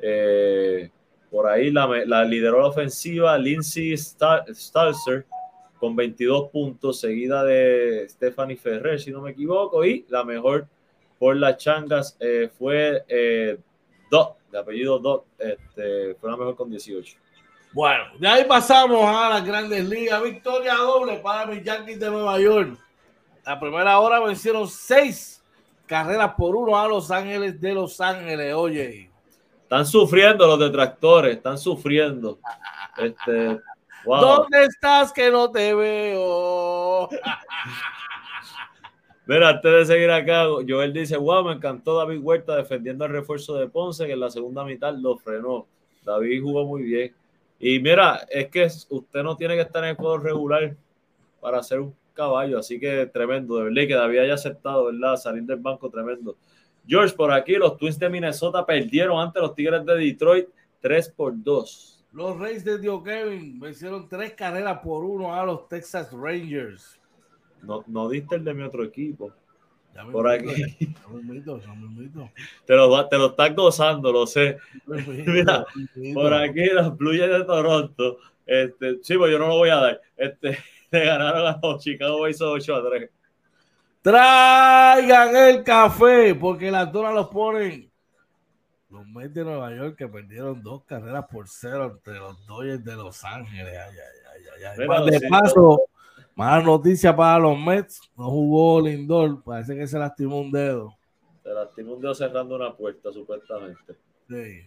[0.00, 0.90] Eh,
[1.30, 5.26] por ahí la, la, lideró la ofensiva Lindsay Stalzer
[5.80, 10.68] con 22 puntos, seguida de Stephanie Ferrer, si no me equivoco, y la mejor
[11.18, 13.58] por las changas eh, fue eh,
[14.10, 17.16] Dot, de apellido Dot, este, fue la mejor con 18.
[17.72, 20.22] Bueno, de ahí pasamos a las grandes ligas.
[20.22, 22.76] Victoria doble para mis Yankees de Nueva York.
[23.46, 25.42] La primera hora vencieron 6
[25.86, 29.10] carreras por uno a Los Ángeles de Los Ángeles, oye.
[29.62, 32.38] Están sufriendo los detractores, están sufriendo.
[32.98, 33.60] Este,
[34.04, 34.20] wow.
[34.20, 37.08] ¿Dónde estás que no te veo?
[39.26, 43.54] Mira, antes de seguir acá, Joel dice, wow, me encantó David Huerta defendiendo el refuerzo
[43.54, 45.66] de Ponce, que en la segunda mitad lo frenó.
[46.04, 47.14] David jugó muy bien.
[47.60, 50.74] Y mira, es que usted no tiene que estar en el juego regular
[51.40, 55.16] para ser un caballo, así que tremendo, de verdad, que David haya aceptado, ¿verdad?
[55.16, 56.36] Salir del banco, tremendo.
[56.86, 60.48] George, por aquí, los Twins de Minnesota perdieron ante los Tigres de Detroit
[60.80, 61.89] 3 por 2.
[62.12, 67.00] Los Reyes de Dio Kevin vencieron tres carreras por uno a los Texas Rangers.
[67.62, 69.32] No, no diste el de mi otro equipo.
[69.94, 70.86] Ya Por invito, aquí.
[70.86, 72.30] ya me invito, ya me invito.
[72.64, 74.58] Te lo, te lo estás gozando, lo sé.
[74.86, 76.14] Invito, Mira.
[76.14, 78.18] Por aquí los Blue Jays de Toronto.
[78.46, 80.00] Este, sí, pues yo no lo voy a dar.
[80.16, 80.58] Este,
[80.90, 83.10] le ganaron a los Chicago Boys 8 a 3.
[84.02, 87.89] Traigan el café, porque las donas los ponen.
[88.90, 92.96] Los Mets de Nueva York que perdieron dos carreras por cero entre los Dodgers de
[92.96, 93.66] Los Ángeles.
[93.66, 95.80] Ay, ay, ay, lo de paso,
[96.34, 98.00] mala noticia para los Mets.
[98.16, 99.42] No jugó Lindor.
[99.44, 100.96] Parece que se lastimó un dedo.
[101.42, 103.94] Se lastimó un dedo cerrando una puerta, supuestamente.
[104.28, 104.62] Sí.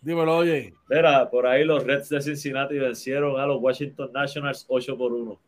[0.00, 0.72] Dímelo, oye.
[0.88, 5.40] Mira, por ahí los Reds de Cincinnati vencieron a los Washington Nationals 8 por 1.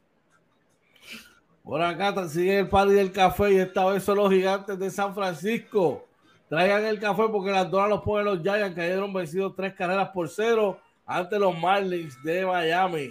[1.62, 5.14] Por acá sigue el party del café y esta vez son los gigantes de San
[5.14, 6.07] Francisco.
[6.49, 10.28] Traigan el café porque las donas los ponen los Giants cayeron vencidos tres carreras por
[10.28, 13.11] cero ante los Marlins de Miami.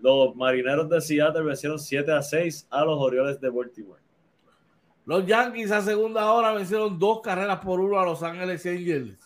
[0.00, 4.00] Los Marineros de Seattle vencieron 7 a 6 a los Orioles de Baltimore.
[5.04, 9.18] Los Yankees a segunda hora vencieron dos carreras por uno a Los Ángeles Angels.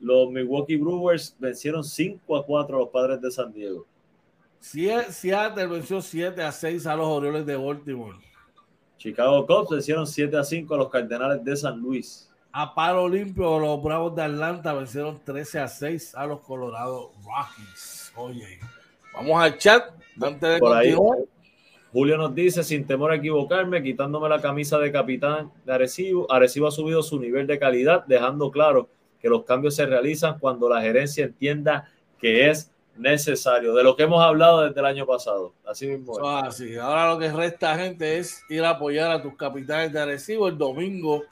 [0.00, 3.86] Los Milwaukee Brewers vencieron 5 a 4 a los Padres de San Diego.
[4.60, 8.18] Seattle venció 7 a 6 a los Orioles de Baltimore.
[8.98, 12.30] Chicago Cubs vencieron 7 a 5 a los Cardenales de San Luis.
[12.52, 18.12] A palo limpio, los Bravos de Atlanta vencieron 13 a 6 a los Colorado Rockies.
[18.16, 18.60] Oye,
[19.12, 19.90] vamos al chat
[20.20, 20.94] antes de Por ahí.
[21.92, 26.66] Julio nos dice, sin temor a equivocarme, quitándome la camisa de capitán de Arecibo, Arecibo
[26.66, 28.88] ha subido su nivel de calidad, dejando claro
[29.20, 31.88] que los cambios se realizan cuando la gerencia entienda
[32.18, 35.52] que es necesario, de lo que hemos hablado desde el año pasado.
[35.66, 36.14] Así mismo.
[36.18, 36.44] es.
[36.44, 36.76] Así.
[36.76, 40.48] Ahora lo que resta, gente, es ir a apoyar a tus capitanes de Arecibo.
[40.48, 41.24] El domingo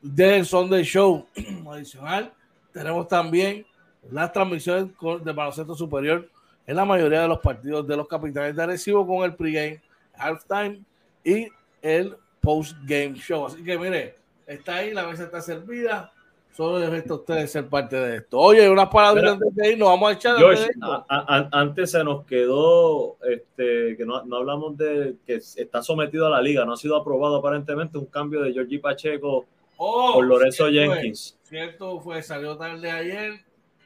[0.00, 1.26] del Sunday Show.
[1.70, 2.32] Adicional,
[2.72, 3.64] tenemos también
[4.10, 4.90] las transmisiones
[5.24, 6.28] de baloncesto superior
[6.66, 9.80] en la mayoría de los partidos de los capitanes de Arecibo con el pregame,
[10.14, 10.82] halftime
[11.24, 11.48] y
[11.80, 13.46] el postgame show.
[13.46, 14.16] Así que mire,
[14.46, 16.12] está ahí, la mesa está servida.
[16.52, 18.38] Solo les resta a ustedes ser parte de esto.
[18.38, 20.36] Oye, unas palabras antes de irnos, vamos a echar.
[20.36, 25.82] George, a- a- antes se nos quedó este, que no, no hablamos de que está
[25.82, 29.46] sometido a la liga, no ha sido aprobado aparentemente un cambio de Georgie Pacheco
[29.78, 31.38] Oh, por Lorenzo cierto fue, Jenkins.
[31.42, 33.40] Cierto fue, salió tarde ayer.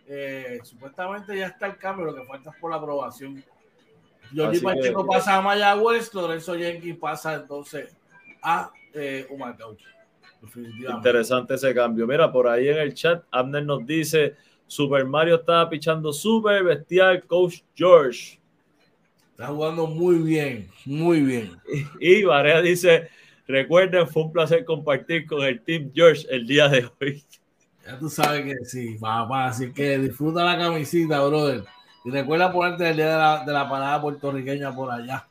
[0.08, 3.42] Eh, supuestamente ya está el cambio, lo que falta es por la aprobación.
[4.44, 7.96] Así Pacheco que- pasa a Mayagüez, Lorenzo Jenkins pasa entonces
[8.42, 9.76] a eh, Humacao.
[10.89, 12.07] Interesante ese cambio.
[12.07, 14.34] Mira, por ahí en el chat, Abner nos dice:
[14.66, 18.39] Super Mario estaba pichando súper bestial, Coach George.
[19.30, 21.53] Está jugando muy bien, muy bien.
[22.01, 23.09] Y Varea dice:
[23.47, 27.24] Recuerden, fue un placer compartir con el Team George el día de hoy.
[27.84, 29.47] Ya tú sabes que sí, papá.
[29.47, 31.64] Así que disfruta la camisita, brother.
[32.05, 35.26] Y recuerda ponerte el día de la, de la parada puertorriqueña por allá.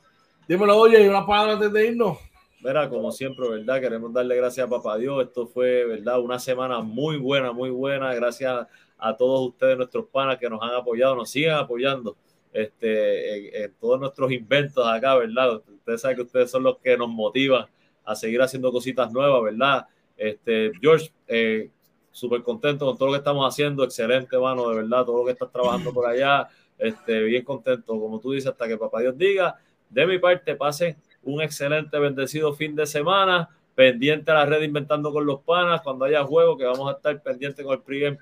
[0.48, 2.18] Dímelo, oye, y una palabra antes de irnos.
[2.66, 3.80] Mira, como siempre, ¿verdad?
[3.80, 5.24] Queremos darle gracias a Papá Dios.
[5.24, 6.20] Esto fue, ¿verdad?
[6.20, 8.12] Una semana muy buena, muy buena.
[8.16, 8.66] Gracias
[8.98, 12.18] a todos ustedes, nuestros panas que nos han apoyado, nos siguen apoyando
[12.52, 15.58] este, en, todos nuestros inventos acá, ¿verdad?
[15.58, 17.68] Ustedes saben que ustedes son los que nos motivan
[18.04, 19.86] a seguir haciendo cositas nuevas, ¿verdad?
[20.18, 21.70] Este, George, eh,
[22.10, 25.34] súper contento con todo lo que estamos haciendo, excelente, mano, de verdad, todo lo que
[25.34, 26.50] estás trabajando por allá,
[26.80, 29.56] este, bien contento, como tú dices, hasta que papá Dios diga,
[29.88, 35.12] de mi parte, pase un excelente, bendecido fin de semana, pendiente a la red Inventando
[35.12, 38.18] con los Panas, cuando haya juego, que vamos a estar pendiente con el pregame,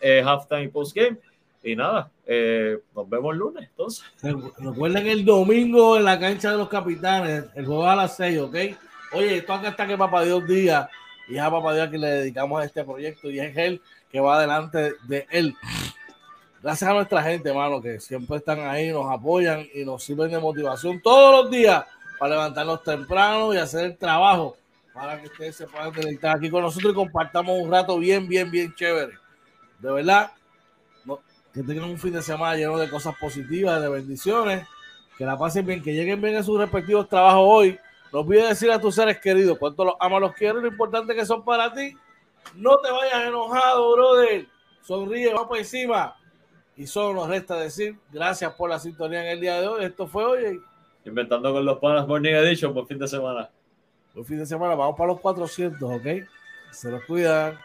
[0.00, 1.18] eh, halftime y postgame,
[1.64, 4.04] y nada, eh, nos vemos el lunes, entonces.
[4.58, 8.56] Recuerden el domingo en la cancha de los capitanes, el juego a las 6, ¿ok?
[9.12, 10.88] Oye, esto acá está que papá Dios diga,
[11.28, 13.80] y a papá Dios que le dedicamos a este proyecto, y es él
[14.10, 15.54] que va adelante de él.
[16.62, 20.38] Gracias a nuestra gente, hermano, que siempre están ahí, nos apoyan y nos sirven de
[20.38, 21.84] motivación todos los días
[22.22, 24.56] para levantarnos temprano y hacer el trabajo
[24.94, 28.48] para que ustedes se puedan conectar aquí con nosotros y compartamos un rato bien, bien,
[28.48, 29.18] bien chévere.
[29.80, 30.30] De verdad,
[31.52, 34.68] que tengan un fin de semana lleno de cosas positivas, de bendiciones,
[35.18, 37.80] que la pasen bien, que lleguen bien a sus respectivos trabajos hoy.
[38.12, 41.26] No olvides decir a tus seres queridos cuánto los amas, los quieres, lo importante que
[41.26, 41.96] son para ti.
[42.54, 44.46] No te vayas enojado, brother.
[44.82, 46.14] Sonríe, va por encima.
[46.76, 49.84] Y solo nos resta decir gracias por la sintonía en el día de hoy.
[49.86, 50.62] Esto fue hoy.
[51.04, 53.50] Inventando con los panas Morning Edition por fin de semana.
[54.14, 56.06] Por fin de semana, vamos para los 400, ¿ok?
[56.70, 57.58] Se los cuidan.